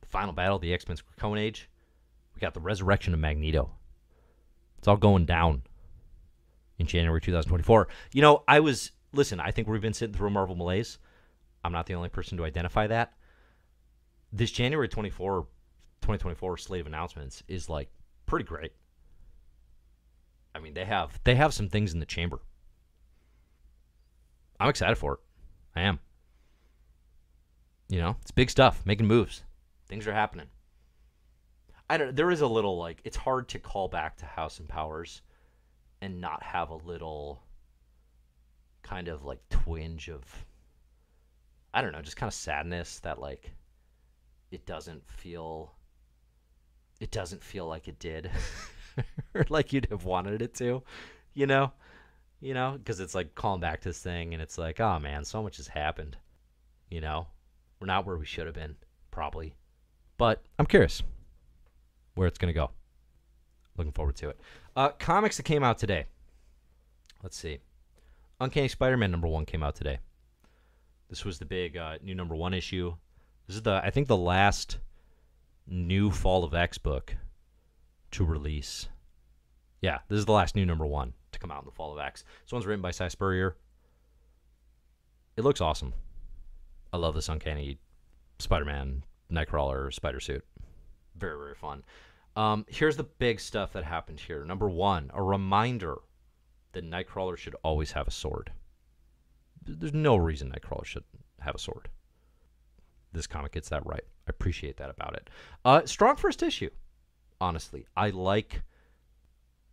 [0.01, 1.69] The final battle of the X-Men's Krakoan Age.
[2.33, 3.71] We got the resurrection of Magneto.
[4.77, 5.63] It's all going down
[6.79, 7.87] in January 2024.
[8.13, 9.39] You know, I was listen.
[9.39, 10.99] I think we've been sitting through a Marvel malaise.
[11.63, 13.13] I'm not the only person to identify that.
[14.31, 15.41] This January 24,
[16.01, 17.89] 2024 slate of announcements is like
[18.25, 18.73] pretty great.
[20.53, 22.39] I mean, they have they have some things in the chamber.
[24.59, 25.19] I'm excited for it.
[25.75, 25.99] I am.
[27.89, 29.43] You know, it's big stuff, making moves.
[29.87, 30.47] Things are happening.
[31.89, 34.67] I don't there is a little like it's hard to call back to House and
[34.67, 35.21] Powers
[36.01, 37.41] and not have a little
[38.83, 40.23] kind of like twinge of
[41.73, 43.51] I don't know, just kind of sadness that like
[44.51, 45.73] it doesn't feel
[46.99, 48.31] it doesn't feel like it did
[49.35, 50.83] or like you'd have wanted it to,
[51.33, 51.71] you know?
[52.39, 55.25] You know, because it's like calling back to this thing and it's like, oh man,
[55.25, 56.17] so much has happened.
[56.89, 57.27] You know,
[57.79, 58.75] we're not where we should have been,
[59.11, 59.53] probably.
[60.17, 61.03] But I'm curious
[62.15, 62.71] where it's going to go.
[63.77, 64.39] Looking forward to it.
[64.75, 66.05] Uh, comics that came out today.
[67.23, 67.59] Let's see.
[68.39, 69.99] Uncanny Spider-Man number one came out today.
[71.09, 72.95] This was the big uh, new number one issue.
[73.47, 74.77] This is the I think the last
[75.67, 77.15] new Fall of X book
[78.11, 78.89] to release.
[79.81, 81.99] Yeah, this is the last new number one to come out in the Fall of
[81.99, 82.23] X.
[82.43, 83.55] This one's written by Si Spurrier.
[85.37, 85.93] It looks awesome.
[86.91, 87.77] I love this Uncanny
[88.39, 90.43] Spider-Man Nightcrawler spider suit.
[91.15, 91.83] Very very fun.
[92.37, 94.45] Um, here's the big stuff that happened here.
[94.45, 95.95] Number one, a reminder
[96.73, 98.51] that Nightcrawler should always have a sword.
[99.65, 101.03] There's no reason Nightcrawler should
[101.39, 101.89] have a sword.
[103.11, 104.03] This comic gets that right.
[104.27, 105.31] I appreciate that about it.
[105.65, 106.69] Uh, strong first issue,
[107.41, 107.87] honestly.
[107.97, 108.61] I like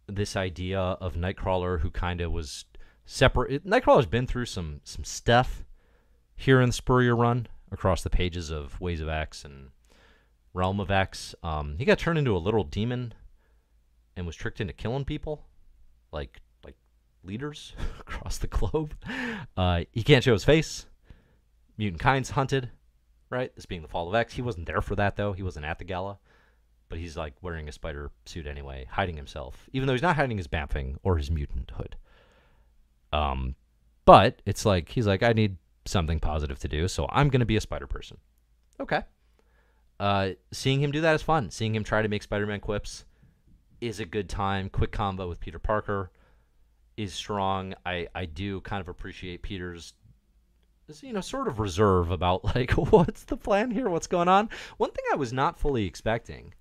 [0.06, 2.64] this idea of Nightcrawler who kind of was
[3.04, 3.66] separate.
[3.66, 5.66] Nightcrawler's been through some some stuff
[6.34, 9.68] here in the Spurrier run across the pages of Ways of X and
[10.54, 11.34] Realm of X.
[11.42, 13.12] Um, he got turned into a little demon
[14.16, 15.44] and was tricked into killing people,
[16.12, 16.76] like like
[17.24, 18.94] leaders across the globe.
[19.56, 20.86] Uh, he can't show his face.
[21.76, 22.70] Mutant kind's hunted,
[23.30, 23.54] right?
[23.56, 24.34] This being the fall of X.
[24.34, 25.32] He wasn't there for that though.
[25.32, 26.18] He wasn't at the gala,
[26.88, 30.38] but he's like wearing a spider suit anyway, hiding himself, even though he's not hiding
[30.38, 31.96] his bamfing or his mutant hood.
[33.12, 33.56] Um,
[34.04, 37.56] but it's like he's like, I need something positive to do, so I'm gonna be
[37.56, 38.18] a spider person.
[38.78, 39.02] Okay.
[40.04, 41.50] Uh, seeing him do that is fun.
[41.50, 43.06] Seeing him try to make Spider-Man quips
[43.80, 44.68] is a good time.
[44.68, 46.10] Quick combo with Peter Parker
[46.98, 47.72] is strong.
[47.86, 49.94] I I do kind of appreciate Peter's
[51.00, 54.50] you know sort of reserve about like what's the plan here, what's going on.
[54.76, 56.52] One thing I was not fully expecting,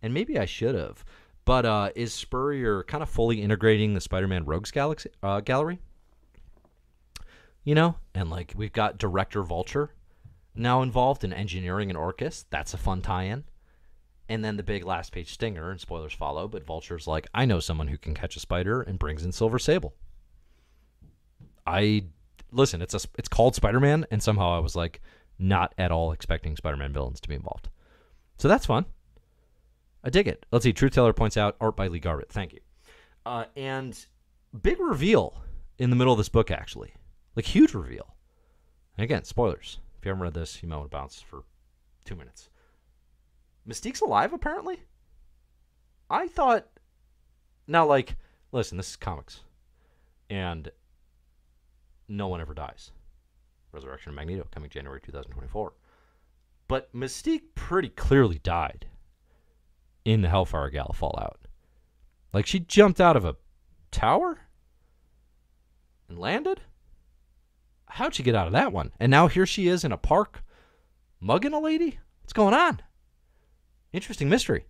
[0.00, 1.04] and maybe I should have,
[1.44, 5.80] but uh, is Spurrier kind of fully integrating the Spider-Man Rogues Galaxy uh, gallery.
[7.64, 9.90] You know, and like we've got director Vulture
[10.54, 12.44] now involved in engineering and Orchis.
[12.50, 13.44] That's a fun tie-in.
[14.28, 17.60] And then the big last page stinger, and spoilers follow, but Vulture's like, I know
[17.60, 19.94] someone who can catch a spider and brings in Silver Sable.
[21.66, 22.04] I
[22.50, 25.00] listen, it's a it's called Spider-Man, and somehow I was like
[25.38, 27.68] not at all expecting Spider-Man villains to be involved.
[28.38, 28.86] So that's fun.
[30.04, 30.46] I dig it.
[30.50, 30.72] Let's see.
[30.72, 32.30] Truth Teller points out art by Lee Garbett.
[32.30, 32.60] Thank you.
[33.24, 34.06] Uh, and
[34.60, 35.42] big reveal
[35.78, 36.94] in the middle of this book, actually,
[37.36, 38.16] like huge reveal.
[38.96, 39.78] And again, spoilers.
[40.02, 41.44] If you haven't read this, you might want to bounce for
[42.04, 42.50] two minutes.
[43.68, 44.80] Mystique's alive, apparently.
[46.10, 46.66] I thought.
[47.68, 48.16] Now, like,
[48.50, 49.42] listen, this is comics,
[50.28, 50.72] and
[52.08, 52.90] no one ever dies.
[53.70, 55.72] Resurrection of Magneto coming January 2024.
[56.66, 58.86] But Mystique pretty clearly died
[60.04, 61.38] in the Hellfire Gala fallout.
[62.32, 63.36] Like she jumped out of a
[63.92, 64.40] tower
[66.08, 66.60] and landed?
[67.96, 68.90] How'd she get out of that one?
[68.98, 70.42] And now here she is in a park
[71.20, 71.98] mugging a lady?
[72.22, 72.80] What's going on?
[73.92, 74.64] Interesting mystery.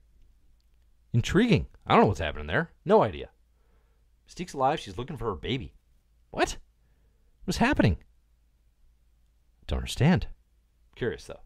[1.12, 1.66] Intriguing.
[1.86, 2.70] I don't know what's happening there.
[2.84, 3.28] No idea.
[4.26, 4.80] Mystique's alive.
[4.80, 5.72] She's looking for her baby.
[6.32, 6.56] What?
[7.44, 7.98] What's happening?
[9.68, 10.26] Don't understand.
[10.96, 11.40] Curious, though.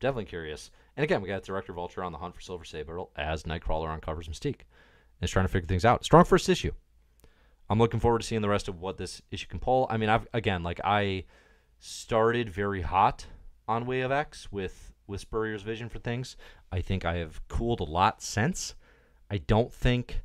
[0.00, 0.70] Definitely curious.
[0.94, 4.28] And again, we got Director Vulture on the hunt for Silver Sable as Nightcrawler uncovers
[4.28, 4.60] Mystique.
[5.20, 6.04] And is trying to figure things out.
[6.04, 6.72] Strong first issue.
[7.68, 9.86] I'm looking forward to seeing the rest of what this issue can pull.
[9.90, 11.24] I mean, I've again, like I
[11.78, 13.26] started very hot
[13.66, 16.36] on Way of X with with Spurrier's vision for things.
[16.72, 18.74] I think I have cooled a lot since.
[19.30, 20.22] I don't think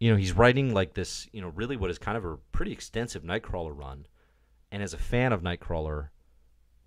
[0.00, 2.72] you know, he's writing like this, you know, really what is kind of a pretty
[2.72, 4.06] extensive Nightcrawler run.
[4.72, 6.08] And as a fan of Nightcrawler,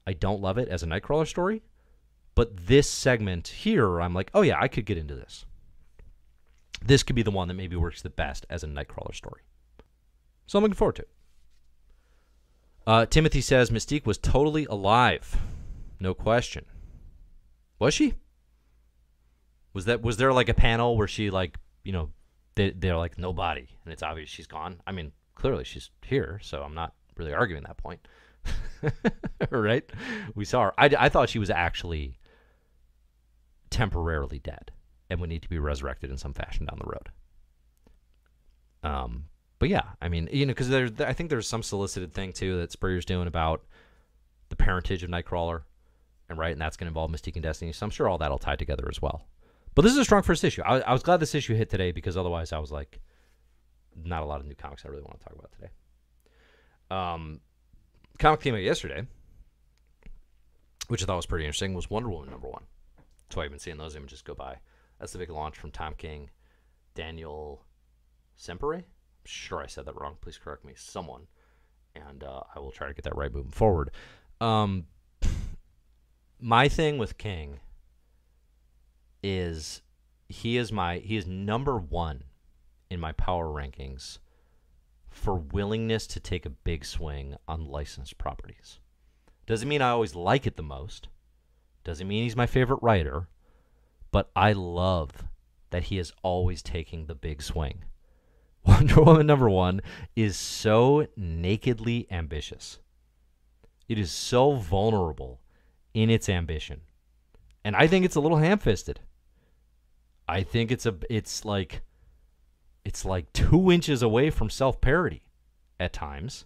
[0.06, 1.62] I don't love it as a Nightcrawler story.
[2.36, 5.46] But this segment here, I'm like, oh yeah, I could get into this.
[6.82, 9.42] This could be the one that maybe works the best as a Nightcrawler story.
[10.48, 11.10] So I'm looking forward to it.
[12.86, 15.40] Uh, Timothy says Mystique was totally alive.
[16.00, 16.66] No question.
[17.80, 18.16] Was she?
[19.74, 22.10] Was that was there like a panel where she like, you know,
[22.56, 24.82] they they're like no body and it's obvious she's gone?
[24.86, 28.06] I mean, clearly she's here, so I'm not really arguing that point.
[29.50, 29.90] right?
[30.36, 30.74] We saw her.
[30.78, 32.20] I, I thought she was actually
[33.70, 34.72] temporarily dead
[35.14, 37.10] and would need to be resurrected in some fashion down the road.
[38.84, 39.26] Um,
[39.60, 42.72] but yeah, I mean, you know, because I think there's some solicited thing too that
[42.72, 43.64] Spurrier's doing about
[44.50, 45.62] the parentage of Nightcrawler,
[46.28, 47.72] and right, and that's going to involve Mystique and Destiny.
[47.72, 49.28] So I'm sure all that'll tie together as well.
[49.76, 50.64] But this is a strong first issue.
[50.64, 53.00] I, I was glad this issue hit today because otherwise I was like,
[53.96, 55.70] not a lot of new comics I really want to talk about today.
[56.90, 57.40] Um,
[58.20, 59.06] comic came out yesterday,
[60.88, 62.64] which I thought was pretty interesting, was Wonder Woman number one.
[63.30, 64.58] So I've been seeing those images go by.
[65.04, 66.30] That's the big launch from Tom King,
[66.96, 67.66] Daniel
[68.38, 68.76] Sampere.
[68.76, 68.86] I'm
[69.26, 70.16] sure I said that wrong.
[70.22, 71.28] Please correct me, someone,
[71.94, 73.92] and uh, I will try to get that right moving forward.
[74.40, 74.86] Um,
[76.40, 77.60] my thing with King
[79.22, 79.82] is
[80.30, 82.24] he is my he is number one
[82.90, 84.20] in my power rankings
[85.10, 88.80] for willingness to take a big swing on licensed properties.
[89.48, 91.10] Doesn't mean I always like it the most.
[91.84, 93.28] Doesn't mean he's my favorite writer,
[94.14, 95.26] but I love
[95.72, 97.84] that he is always taking the big swing.
[98.66, 99.82] Wonder Woman number 1
[100.16, 102.78] is so nakedly ambitious.
[103.90, 105.42] It is so vulnerable
[105.96, 106.82] in its ambition.
[107.66, 109.00] And I think it's a little ham-fisted.
[110.28, 111.82] I think it's a it's like
[112.86, 115.24] it's like two inches away from self parody
[115.80, 116.46] at times.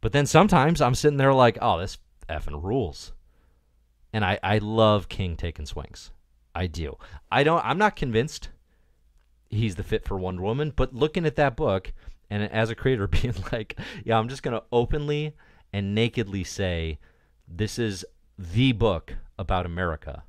[0.00, 1.98] But then sometimes I'm sitting there like, oh, this
[2.28, 3.12] effing rules.
[4.12, 6.10] And I, I love King taking swings.
[6.56, 6.96] I do.
[7.30, 8.48] I don't I'm not convinced
[9.50, 11.92] he's the fit for Wonder Woman, but looking at that book
[12.30, 15.34] and as a creator being like, yeah, I'm just gonna openly
[15.72, 16.98] and nakedly say
[17.46, 18.04] this is
[18.38, 20.24] the book about America.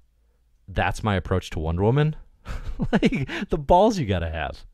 [0.67, 2.17] That's my approach to Wonder Woman.
[2.91, 4.65] like the balls you gotta have.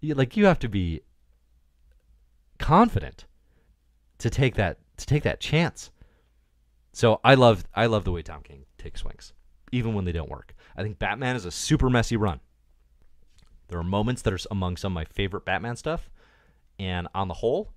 [0.00, 1.02] You, like you have to be
[2.58, 3.24] confident
[4.18, 5.90] to take that to take that chance.
[6.92, 9.32] So I love I love the way Tom King takes swings,
[9.74, 10.54] even when they don't work.
[10.76, 12.40] I think Batman is a super messy run.
[13.68, 16.10] There are moments that are among some of my favorite Batman stuff,
[16.78, 17.72] and on the whole,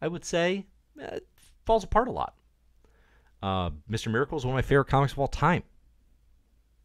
[0.00, 0.66] I would say
[1.00, 1.28] eh, it
[1.64, 2.34] falls apart a lot.
[3.42, 4.12] Uh, Mr.
[4.12, 5.62] Miracle is one of my favorite comics of all time.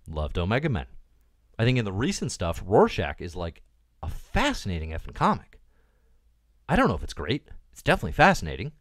[0.07, 0.85] Loved Omega Men.
[1.59, 3.61] I think in the recent stuff, Rorschach is like
[4.01, 5.59] a fascinating effing comic.
[6.67, 7.47] I don't know if it's great.
[7.71, 8.71] It's definitely fascinating.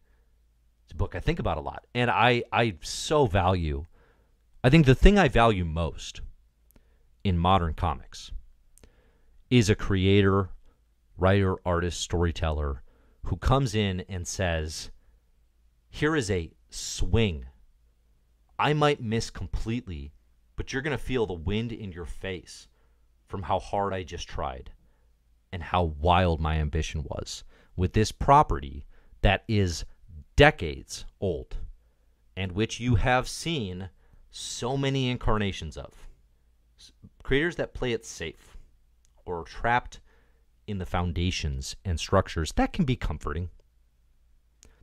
[0.85, 1.85] It's a book I think about a lot.
[1.95, 3.87] And I, I so value,
[4.65, 6.23] I think the thing I value most
[7.23, 8.33] in modern comics
[9.51, 10.49] is a creator,
[11.19, 12.83] writer, artist, storyteller
[13.25, 14.91] who comes in and says,
[15.91, 17.45] here is a swing.
[18.59, 20.15] I might miss completely
[20.57, 22.67] but you're going to feel the wind in your face
[23.27, 24.71] from how hard I just tried
[25.53, 27.45] and how wild my ambition was
[27.77, 28.87] with this property
[29.21, 29.85] that is
[30.37, 31.59] decades old
[32.35, 33.91] and which you have seen
[34.35, 36.09] so many incarnations of.
[37.23, 38.57] Creators that play it safe
[39.25, 40.01] or trapped
[40.67, 43.51] in the foundations and structures, that can be comforting.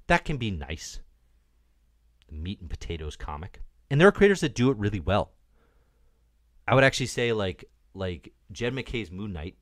[0.08, 1.02] That can be nice.
[2.30, 3.62] The meat and potatoes comic.
[3.90, 5.34] And there are creators that do it really well.
[6.66, 9.56] I would actually say like like Jed MacKay's Moon Knight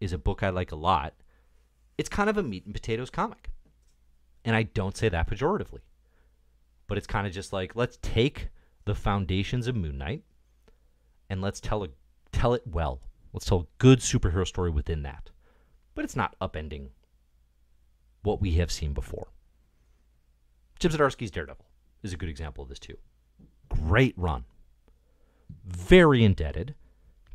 [0.00, 1.14] is a book I like a lot.
[1.96, 3.50] It's kind of a meat and potatoes comic.
[4.44, 5.82] And I don't say that pejoratively.
[6.88, 8.48] But it's kind of just like let's take
[8.90, 10.24] the foundations of Moon Knight
[11.28, 11.88] and let's tell a,
[12.32, 13.00] tell it well.
[13.32, 15.30] Let's tell a good superhero story within that.
[15.94, 16.88] But it's not upending
[18.22, 19.28] what we have seen before.
[20.80, 21.64] Chip Zdarsky's Daredevil
[22.02, 22.96] is a good example of this too.
[23.68, 24.44] Great run.
[25.64, 26.74] Very indebted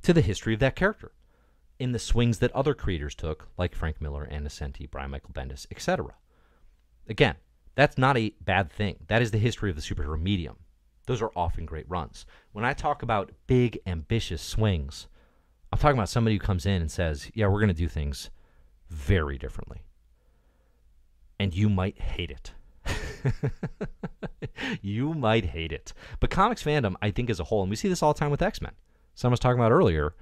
[0.01, 1.13] to the history of that character
[1.79, 5.67] in the swings that other creators took, like Frank Miller, Ann Nocenti, Brian Michael Bendis,
[5.71, 6.15] etc.
[7.07, 7.35] Again,
[7.75, 8.97] that's not a bad thing.
[9.07, 10.57] That is the history of the superhero medium.
[11.05, 12.25] Those are often great runs.
[12.51, 15.07] When I talk about big, ambitious swings,
[15.71, 18.29] I'm talking about somebody who comes in and says, Yeah, we're going to do things
[18.89, 19.83] very differently.
[21.39, 22.53] And you might hate it.
[24.81, 25.93] you might hate it.
[26.19, 28.31] But comics fandom, I think, as a whole, and we see this all the time
[28.31, 28.71] with X Men,
[29.15, 30.15] someone was talking about earlier,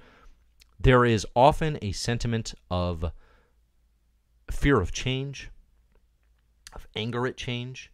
[0.78, 3.12] there is often a sentiment of
[4.50, 5.50] fear of change,
[6.72, 7.90] of anger at change,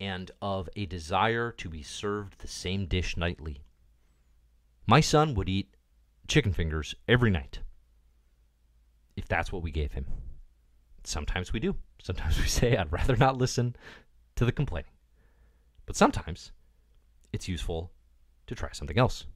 [0.00, 3.62] and of a desire to be served the same dish nightly.
[4.86, 5.76] My son would eat
[6.26, 7.60] chicken fingers every night
[9.16, 10.06] if that's what we gave him.
[11.04, 11.76] Sometimes we do.
[12.02, 13.76] Sometimes we say, I'd rather not listen
[14.36, 14.90] to the complaining.
[15.86, 16.52] But sometimes
[17.32, 17.90] it's useful
[18.46, 19.26] to try something else.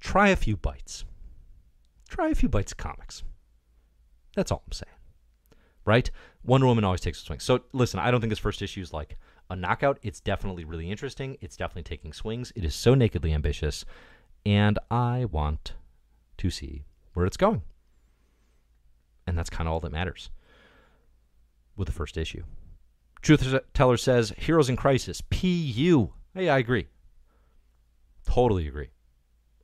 [0.00, 1.04] Try a few bites.
[2.08, 3.22] Try a few bites of comics.
[4.34, 4.94] That's all I'm saying.
[5.84, 6.10] Right?
[6.44, 7.40] Wonder Woman always takes a swing.
[7.40, 9.16] So listen, I don't think this first issue is like
[9.50, 9.98] a knockout.
[10.02, 11.36] It's definitely really interesting.
[11.40, 12.52] It's definitely taking swings.
[12.54, 13.84] It is so nakedly ambitious.
[14.46, 15.74] And I want
[16.38, 17.62] to see where it's going.
[19.26, 20.30] And that's kind of all that matters
[21.76, 22.44] with the first issue.
[23.22, 26.10] Truth Teller says Heroes in Crisis, PU.
[26.34, 26.86] Hey, I agree.
[28.26, 28.90] Totally agree.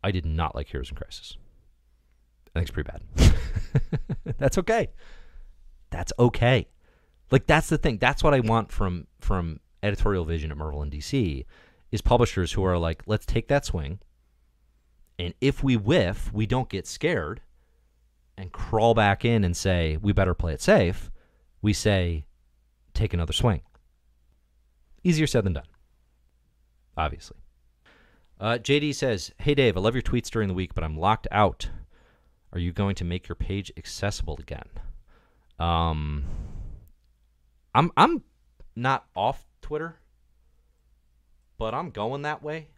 [0.05, 1.39] I did not like Heroes in Crisis.
[2.55, 4.35] I think it's pretty bad.
[4.39, 4.91] that's okay.
[5.91, 6.69] That's okay.
[7.31, 7.99] Like that's the thing.
[7.99, 11.45] That's what I want from from editorial vision at Marvel and DC
[11.93, 13.99] is publishers who are like, let's take that swing.
[15.19, 17.41] And if we whiff, we don't get scared
[18.37, 21.11] and crawl back in and say, we better play it safe.
[21.63, 22.27] We say,
[22.93, 23.63] take another swing.
[25.03, 25.67] Easier said than done,
[26.97, 27.39] obviously.
[28.39, 31.27] Uh, JD says, Hey Dave, I love your tweets during the week, but I'm locked
[31.31, 31.71] out.
[32.53, 34.69] Are you going to make your page accessible again?
[35.59, 36.25] Um,
[37.75, 38.23] I'm I'm
[38.75, 39.97] not off Twitter,
[41.59, 42.69] but I'm going that way.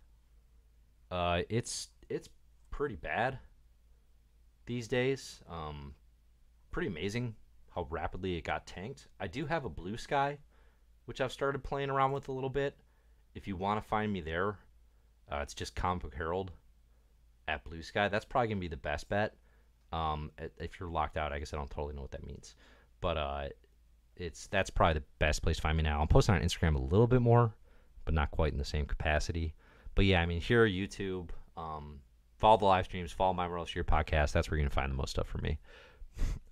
[1.11, 2.31] Uh, it's it's
[2.71, 3.39] pretty bad
[4.65, 5.43] these days.
[5.51, 5.93] Um,
[6.71, 7.35] pretty amazing
[7.75, 9.07] how rapidly it got tanked.
[9.21, 10.39] I do have a blue sky,
[11.05, 12.75] which I've started playing around with a little bit.
[13.35, 14.57] If you want to find me there,
[15.31, 16.53] uh, it's just Comic Book Herald
[17.49, 18.09] at Blue Sky.
[18.09, 19.35] That's probably gonna be the best bet.
[19.93, 22.55] Um, if you're locked out, I guess I don't totally know what that means,
[23.03, 23.49] but uh,
[24.19, 26.01] it's that's probably the best place to find me now.
[26.01, 27.55] I'm posting on Instagram a little bit more,
[28.05, 29.55] but not quite in the same capacity.
[29.95, 32.01] But yeah, I mean, here YouTube, um,
[32.37, 34.33] follow the live streams, follow my World Your podcast.
[34.33, 35.59] That's where you're gonna find the most stuff for me,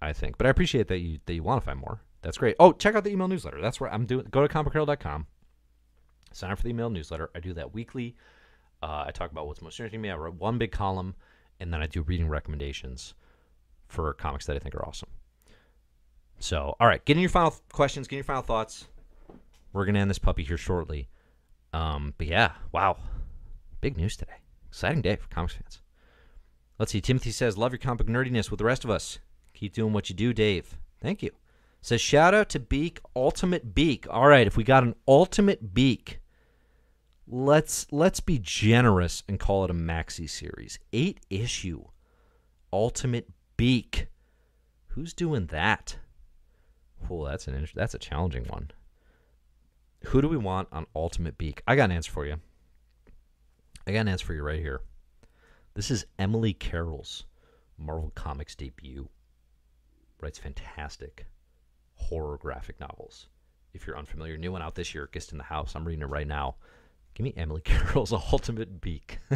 [0.00, 0.38] I think.
[0.38, 2.00] But I appreciate that you that you want to find more.
[2.22, 2.56] That's great.
[2.58, 3.60] Oh, check out the email newsletter.
[3.60, 4.26] That's where I'm doing.
[4.30, 5.26] Go to comicbookherald.com.
[6.32, 7.30] Sign up for the email newsletter.
[7.34, 8.16] I do that weekly.
[8.82, 10.10] Uh, I talk about what's most interesting to me.
[10.10, 11.14] I write one big column,
[11.60, 13.14] and then I do reading recommendations
[13.88, 15.08] for comics that I think are awesome.
[16.38, 18.86] So, all right, getting your final questions, getting your final thoughts.
[19.72, 21.08] We're gonna end this puppy here shortly.
[21.72, 22.98] Um, but yeah, wow,
[23.80, 24.40] big news today.
[24.68, 25.82] Exciting day for comics fans.
[26.78, 27.00] Let's see.
[27.00, 29.18] Timothy says, "Love your comic nerdiness with the rest of us.
[29.54, 30.78] Keep doing what you do, Dave.
[31.00, 31.30] Thank you."
[31.80, 34.06] Says, "Shout out to Beak Ultimate Beak.
[34.10, 36.20] All right, if we got an Ultimate Beak,
[37.26, 41.84] let's let's be generous and call it a maxi series, eight issue,
[42.72, 44.08] Ultimate Beak.
[44.88, 45.98] Who's doing that?"
[47.10, 48.70] Oh, that's an that's a challenging one.
[50.06, 51.62] Who do we want on Ultimate Beak?
[51.66, 52.36] I got an answer for you.
[53.86, 54.80] I got an answer for you right here.
[55.74, 57.24] This is Emily Carroll's
[57.78, 59.08] Marvel Comics debut.
[60.20, 61.26] Writes fantastic
[61.94, 63.28] horror graphic novels.
[63.74, 65.74] If you're unfamiliar, new one out this year, Guest in the House.
[65.74, 66.56] I'm reading it right now.
[67.14, 69.18] Give me Emily Carroll's Ultimate Beak.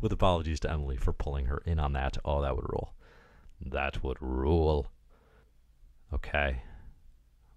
[0.00, 2.16] With apologies to Emily for pulling her in on that.
[2.24, 2.94] Oh, that would rule.
[3.60, 4.90] That would rule.
[6.12, 6.62] Okay.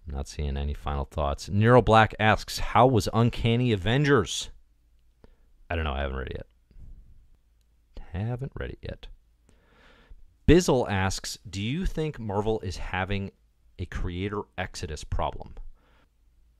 [0.06, 1.48] I'm not seeing any final thoughts.
[1.48, 4.50] Nero Black asks, "How was Uncanny Avengers?"
[5.70, 5.94] I don't know.
[5.94, 6.46] I haven't read it yet.
[8.12, 9.06] Haven't read it yet.
[10.46, 13.32] Bizzle asks, "Do you think Marvel is having
[13.78, 15.54] a creator exodus problem?"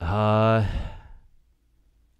[0.01, 0.67] Uh,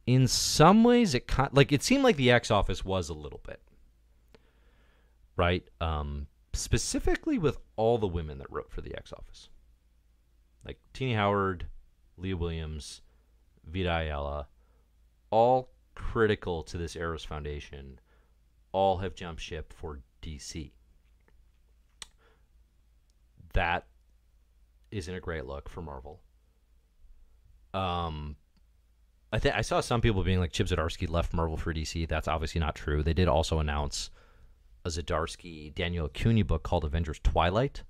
[0.05, 3.41] in some ways, it kind like it seemed like the X Office was a little
[3.45, 3.61] bit,
[5.35, 5.67] right?
[5.81, 9.49] Um, specifically with all the women that wrote for the X Office,
[10.65, 11.67] like Tini Howard,
[12.17, 13.01] Leah Williams,
[13.65, 14.47] Vita Ayala,
[15.29, 17.99] all critical to this Arrows Foundation,
[18.71, 20.71] all have jumped ship for DC.
[23.53, 23.85] That
[24.91, 26.21] isn't a great look for Marvel.
[27.73, 28.35] Um,
[29.31, 32.07] I think I saw some people being like Chip Zdarsky left Marvel for DC.
[32.07, 33.03] That's obviously not true.
[33.03, 34.09] They did also announce
[34.85, 37.83] a Zdarsky Daniel Acuna book called Avengers Twilight.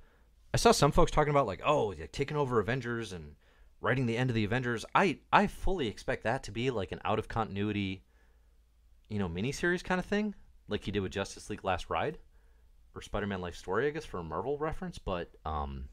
[0.55, 3.35] I saw some folks talking about like, oh, like taking over Avengers and
[3.81, 4.85] writing the end of the Avengers.
[4.95, 8.03] I I fully expect that to be like an out of continuity,
[9.09, 10.33] you know, miniseries kind of thing,
[10.69, 12.19] like he did with Justice League Last Ride
[12.95, 14.97] or Spider-Man Life Story, I guess, for a Marvel reference.
[14.97, 15.89] But um,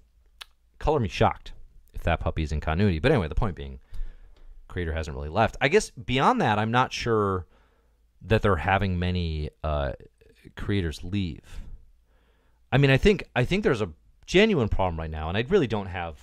[0.78, 1.54] color me shocked
[1.92, 3.00] if that puppy's in continuity.
[3.00, 3.80] But anyway, the point being,
[4.68, 5.56] creator hasn't really left.
[5.60, 7.48] I guess beyond that, I'm not sure
[8.26, 9.94] that they're having many uh,
[10.56, 11.62] creators leave.
[12.70, 13.90] I mean, I think I think there's a
[14.26, 16.18] genuine problem right now, and I really don't have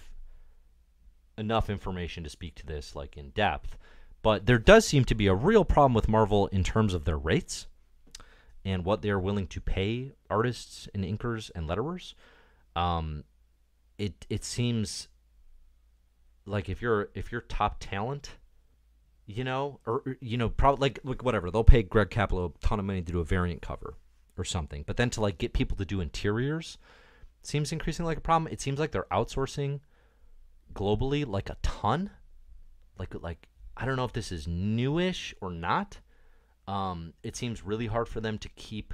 [1.38, 3.78] enough information to speak to this like in depth.
[4.22, 7.18] But there does seem to be a real problem with Marvel in terms of their
[7.18, 7.68] rates
[8.66, 12.14] and what they're willing to pay artists and inkers and letterers.
[12.76, 13.24] Um,
[13.97, 15.08] it it seems
[16.45, 18.32] like if you're if you're top talent,
[19.26, 22.80] you know, or you know, probably like, like whatever, they'll pay Greg Capullo a ton
[22.80, 23.95] of money to do a variant cover
[24.38, 24.84] or something.
[24.86, 26.78] But then to like get people to do interiors
[27.42, 28.52] seems increasingly like a problem.
[28.52, 29.80] It seems like they're outsourcing
[30.74, 32.12] globally like a ton.
[32.98, 36.00] Like like I don't know if this is newish or not.
[36.68, 38.94] Um, it seems really hard for them to keep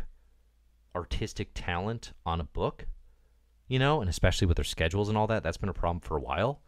[0.95, 2.87] artistic talent on a book,
[3.67, 5.43] you know, and especially with their schedules and all that.
[5.43, 6.61] That's been a problem for a while.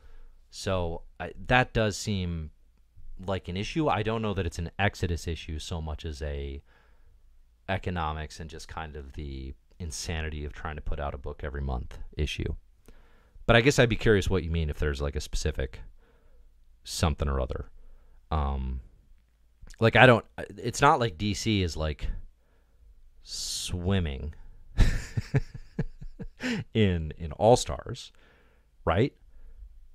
[0.50, 2.52] So I, that does seem
[3.26, 3.88] like an issue.
[3.88, 6.62] I don't know that it's an exodus issue so much as a
[7.70, 11.62] economics and just kind of the insanity of trying to put out a book every
[11.62, 12.56] month issue.
[13.46, 15.82] But I guess I'd be curious what you mean if there's like a specific
[16.84, 17.70] something or other.
[18.32, 18.82] Um,
[19.80, 20.26] like I don't.
[20.58, 22.10] It's not like DC is like
[23.24, 24.34] swimming
[26.74, 28.12] in in All Stars,
[28.86, 29.14] right?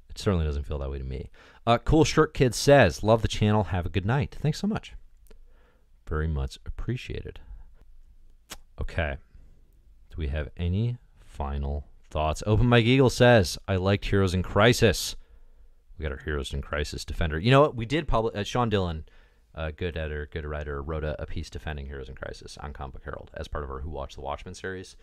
[0.08, 1.30] It certainly doesn't feel that way to me.
[1.66, 3.64] Uh, cool shirt kid says, "Love the channel.
[3.64, 4.36] Have a good night.
[4.40, 4.94] Thanks so much.
[6.06, 7.40] Very much appreciated."
[8.80, 9.16] Okay.
[10.12, 12.42] Do we have any final thoughts?
[12.46, 15.16] Open Mike Eagle says, "I liked Heroes in Crisis."
[15.96, 17.38] We got our Heroes in Crisis defender.
[17.38, 17.74] You know what?
[17.74, 18.36] We did publish.
[18.36, 19.04] Uh, Sean Dillon
[19.54, 22.94] a good editor, good writer, wrote a, a, piece defending Heroes in Crisis on Comic
[22.94, 24.96] Book Herald as part of our Who Watched the Watchmen series,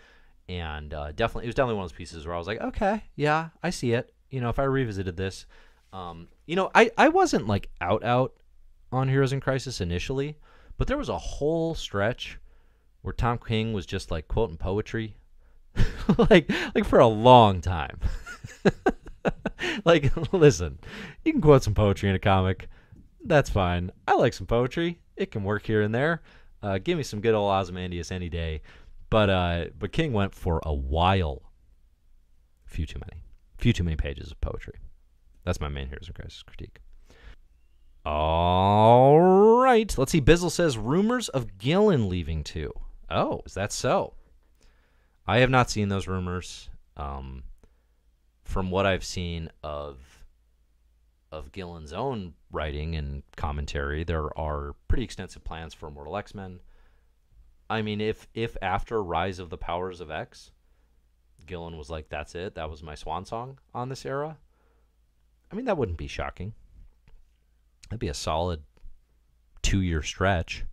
[0.47, 3.03] and uh, definitely it was definitely one of those pieces where I was like, okay,
[3.15, 4.13] yeah, I see it.
[4.29, 5.45] You know, if I revisited this,
[5.93, 8.33] um, you know, I I wasn't like out out
[8.91, 10.37] on Heroes in Crisis initially,
[10.77, 12.39] but there was a whole stretch
[13.01, 15.17] where Tom King was just like quoting poetry,
[16.29, 17.99] like like for a long time.
[19.85, 20.79] like, listen,
[21.23, 22.67] you can quote some poetry in a comic
[23.23, 23.91] that's fine.
[24.07, 24.99] I like some poetry.
[25.15, 26.21] It can work here and there.
[26.61, 28.61] Uh, give me some good old Ozymandias any day.
[29.09, 31.41] But uh, but King went for a while.
[32.65, 33.23] Few too many.
[33.57, 34.75] Few too many pages of poetry.
[35.43, 36.79] That's my main Heroes Crisis critique.
[38.05, 39.19] All
[39.61, 39.95] right.
[39.97, 40.21] Let's see.
[40.21, 42.71] Bizzle says rumors of Gillen leaving too.
[43.09, 44.13] Oh, is that so?
[45.27, 46.69] I have not seen those rumors.
[46.97, 47.43] Um,
[48.43, 49.97] from what I've seen of
[51.31, 56.59] of Gillen's own writing and commentary, there are pretty extensive plans for Immortal X Men.
[57.69, 60.51] I mean, if if after Rise of the Powers of X,
[61.45, 62.55] Gillen was like, "That's it.
[62.55, 64.37] That was my swan song on this era."
[65.51, 66.53] I mean, that wouldn't be shocking.
[67.89, 68.63] That'd be a solid
[69.61, 70.63] two-year stretch,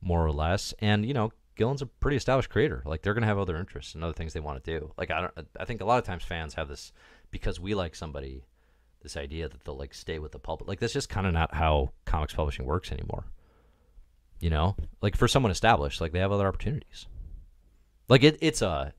[0.00, 0.74] more or less.
[0.78, 2.82] And you know, Gillen's a pretty established creator.
[2.84, 4.92] Like they're gonna have other interests and other things they want to do.
[4.96, 5.48] Like I don't.
[5.58, 6.92] I think a lot of times fans have this
[7.30, 8.44] because we like somebody
[9.02, 10.68] this idea that they'll like stay with the public.
[10.68, 13.26] Like that's just kind of not how comics publishing works anymore.
[14.40, 17.06] You know, like for someone established, like they have other opportunities.
[18.08, 18.92] Like it, it's a,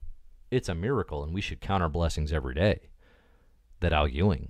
[0.49, 2.89] it's a miracle, and we should count our blessings every day
[3.81, 4.49] that Al Ewing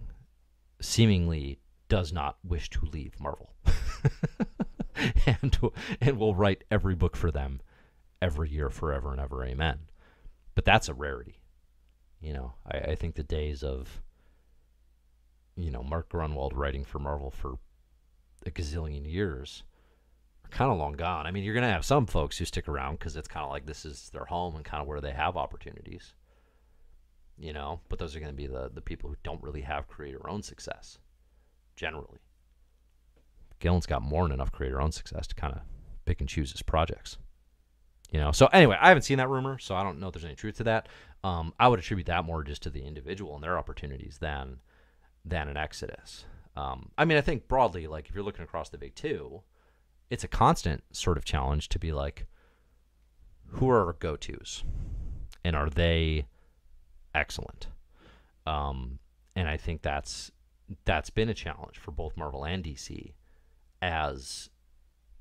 [0.79, 3.53] seemingly does not wish to leave Marvel,
[5.25, 5.57] and
[6.01, 7.61] and will write every book for them
[8.21, 9.43] every year, forever and ever.
[9.43, 9.79] Amen.
[10.55, 11.41] But that's a rarity.
[12.19, 14.01] You know, I, I think the days of
[15.57, 17.57] you know, Mark Gruenwald writing for Marvel for
[18.45, 19.63] a gazillion years
[20.45, 21.25] are kind of long gone.
[21.25, 23.49] I mean, you're going to have some folks who stick around because it's kind of
[23.49, 26.13] like this is their home and kind of where they have opportunities,
[27.37, 29.87] you know, but those are going to be the, the people who don't really have
[29.87, 30.99] creator own success
[31.75, 32.19] generally.
[33.59, 35.61] Gillen's got more than enough creator own success to kind of
[36.05, 37.17] pick and choose his projects.
[38.11, 40.23] You know, so anyway, I haven't seen that rumor, so I don't know if there's
[40.23, 40.87] any truth to that.
[41.23, 44.59] Um, I would attribute that more just to the individual and their opportunities than
[45.25, 46.25] than an exodus.
[46.55, 49.41] Um, I mean, I think broadly, like if you're looking across the big two,
[50.09, 52.27] it's a constant sort of challenge to be like,
[53.47, 54.63] who are our go tos,
[55.43, 56.27] and are they
[57.13, 57.67] excellent?
[58.45, 58.99] Um,
[59.35, 60.31] and I think that's
[60.85, 63.13] that's been a challenge for both Marvel and DC
[63.82, 64.49] as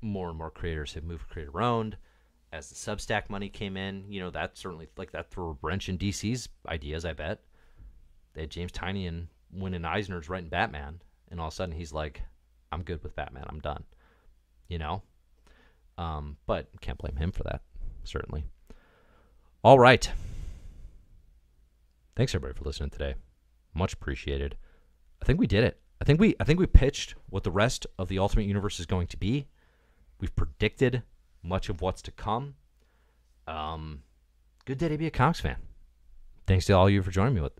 [0.01, 1.97] more and more creators have moved creator owned
[2.51, 5.89] as the Substack money came in, you know, that certainly like that threw a wrench
[5.89, 7.05] in DC's ideas.
[7.05, 7.41] I bet
[8.33, 12.21] they had James Tynion winning Eisner's writing Batman, and all of a sudden he's like,
[12.71, 13.45] "I'm good with Batman.
[13.47, 13.83] I'm done."
[14.69, 15.01] You know,
[15.97, 17.61] um, but can't blame him for that.
[18.03, 18.45] Certainly.
[19.63, 20.09] All right.
[22.15, 23.15] Thanks everybody for listening today.
[23.73, 24.55] Much appreciated.
[25.21, 25.79] I think we did it.
[26.01, 28.85] I think we I think we pitched what the rest of the Ultimate Universe is
[28.85, 29.47] going to be.
[30.19, 31.03] We've predicted
[31.43, 32.55] much of what's to come.
[33.47, 34.03] Um,
[34.65, 35.57] good day to be a Comics fan.
[36.45, 37.53] Thanks to all you for joining me with.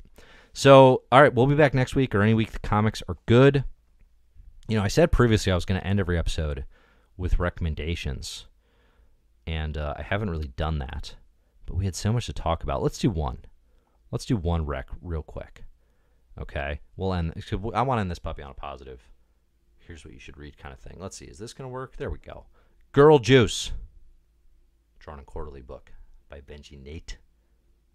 [0.54, 3.64] So, all right, we'll be back next week or any week the comics are good.
[4.68, 6.66] You know, I said previously I was going to end every episode
[7.16, 8.48] with recommendations,
[9.46, 11.16] and uh, I haven't really done that.
[11.68, 12.82] But we had so much to talk about.
[12.82, 13.40] Let's do one.
[14.10, 15.64] Let's do one rec real quick.
[16.40, 17.34] Okay, we'll end.
[17.74, 19.10] I want to end this puppy on a positive.
[19.80, 20.98] Here's what you should read, kind of thing.
[21.00, 21.26] Let's see.
[21.26, 21.98] Is this going to work?
[21.98, 22.46] There we go.
[22.92, 23.72] Girl Juice,
[25.00, 25.92] drawn and quarterly book
[26.30, 27.18] by Benji Nate.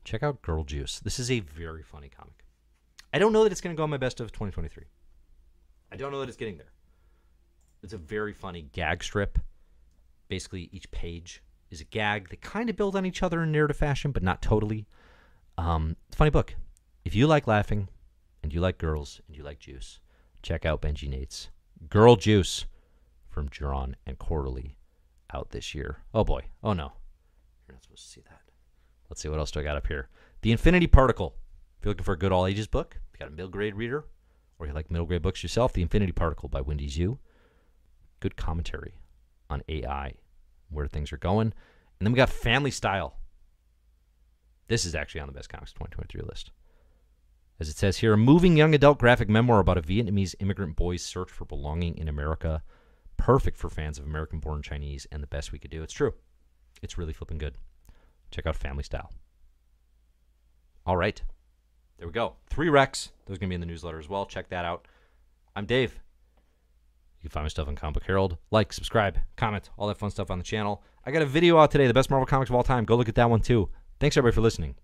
[0.04, 0.98] Check out Girl Juice.
[1.00, 2.44] This is a very funny comic.
[3.12, 4.84] I don't know that it's going to go on my best of 2023.
[5.92, 6.72] I don't know that it's getting there.
[7.82, 9.38] It's a very funny gag strip.
[10.28, 12.30] Basically, each page is a gag.
[12.30, 14.86] They kind of build on each other in narrative fashion, but not totally.
[15.58, 16.54] Um, funny book.
[17.04, 17.88] If you like laughing,
[18.42, 20.00] and you like girls, and you like juice,
[20.42, 21.50] check out Benji Nate's
[21.88, 22.66] Girl Juice
[23.28, 24.76] from Drawn and Quarterly
[25.32, 25.98] out this year.
[26.12, 26.42] Oh boy.
[26.62, 26.92] Oh no.
[27.66, 28.40] You're not supposed to see that.
[29.08, 30.08] Let's see what else do I got up here.
[30.42, 31.34] The Infinity Particle.
[31.78, 33.74] If you're looking for a good all ages book, if you got a middle grade
[33.74, 34.04] reader,
[34.58, 37.18] or you like middle grade books yourself, The Infinity Particle by Wendy Xu.
[38.20, 38.94] Good commentary
[39.50, 40.14] on AI,
[40.70, 41.52] where things are going.
[41.98, 43.16] And then we got Family Style.
[44.68, 46.52] This is actually on the best comics 2023 list.
[47.62, 51.04] As it says here, a moving young adult graphic memoir about a Vietnamese immigrant boy's
[51.04, 52.60] search for belonging in America
[53.16, 55.80] perfect for fans of American born Chinese and the best we could do.
[55.80, 56.12] It's true.
[56.82, 57.54] It's really flipping good.
[58.32, 59.12] Check out Family Style.
[60.84, 61.22] All right.
[61.98, 62.34] There we go.
[62.50, 63.10] Three recs.
[63.26, 64.26] Those are going to be in the newsletter as well.
[64.26, 64.88] Check that out.
[65.54, 66.00] I'm Dave.
[67.20, 68.38] You can find my stuff on Comic Herald.
[68.50, 70.82] Like, subscribe, comment, all that fun stuff on the channel.
[71.06, 72.86] I got a video out today, the best Marvel comics of all time.
[72.86, 73.68] Go look at that one too.
[74.00, 74.74] Thanks everybody for listening.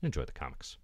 [0.00, 0.78] Enjoy the comics.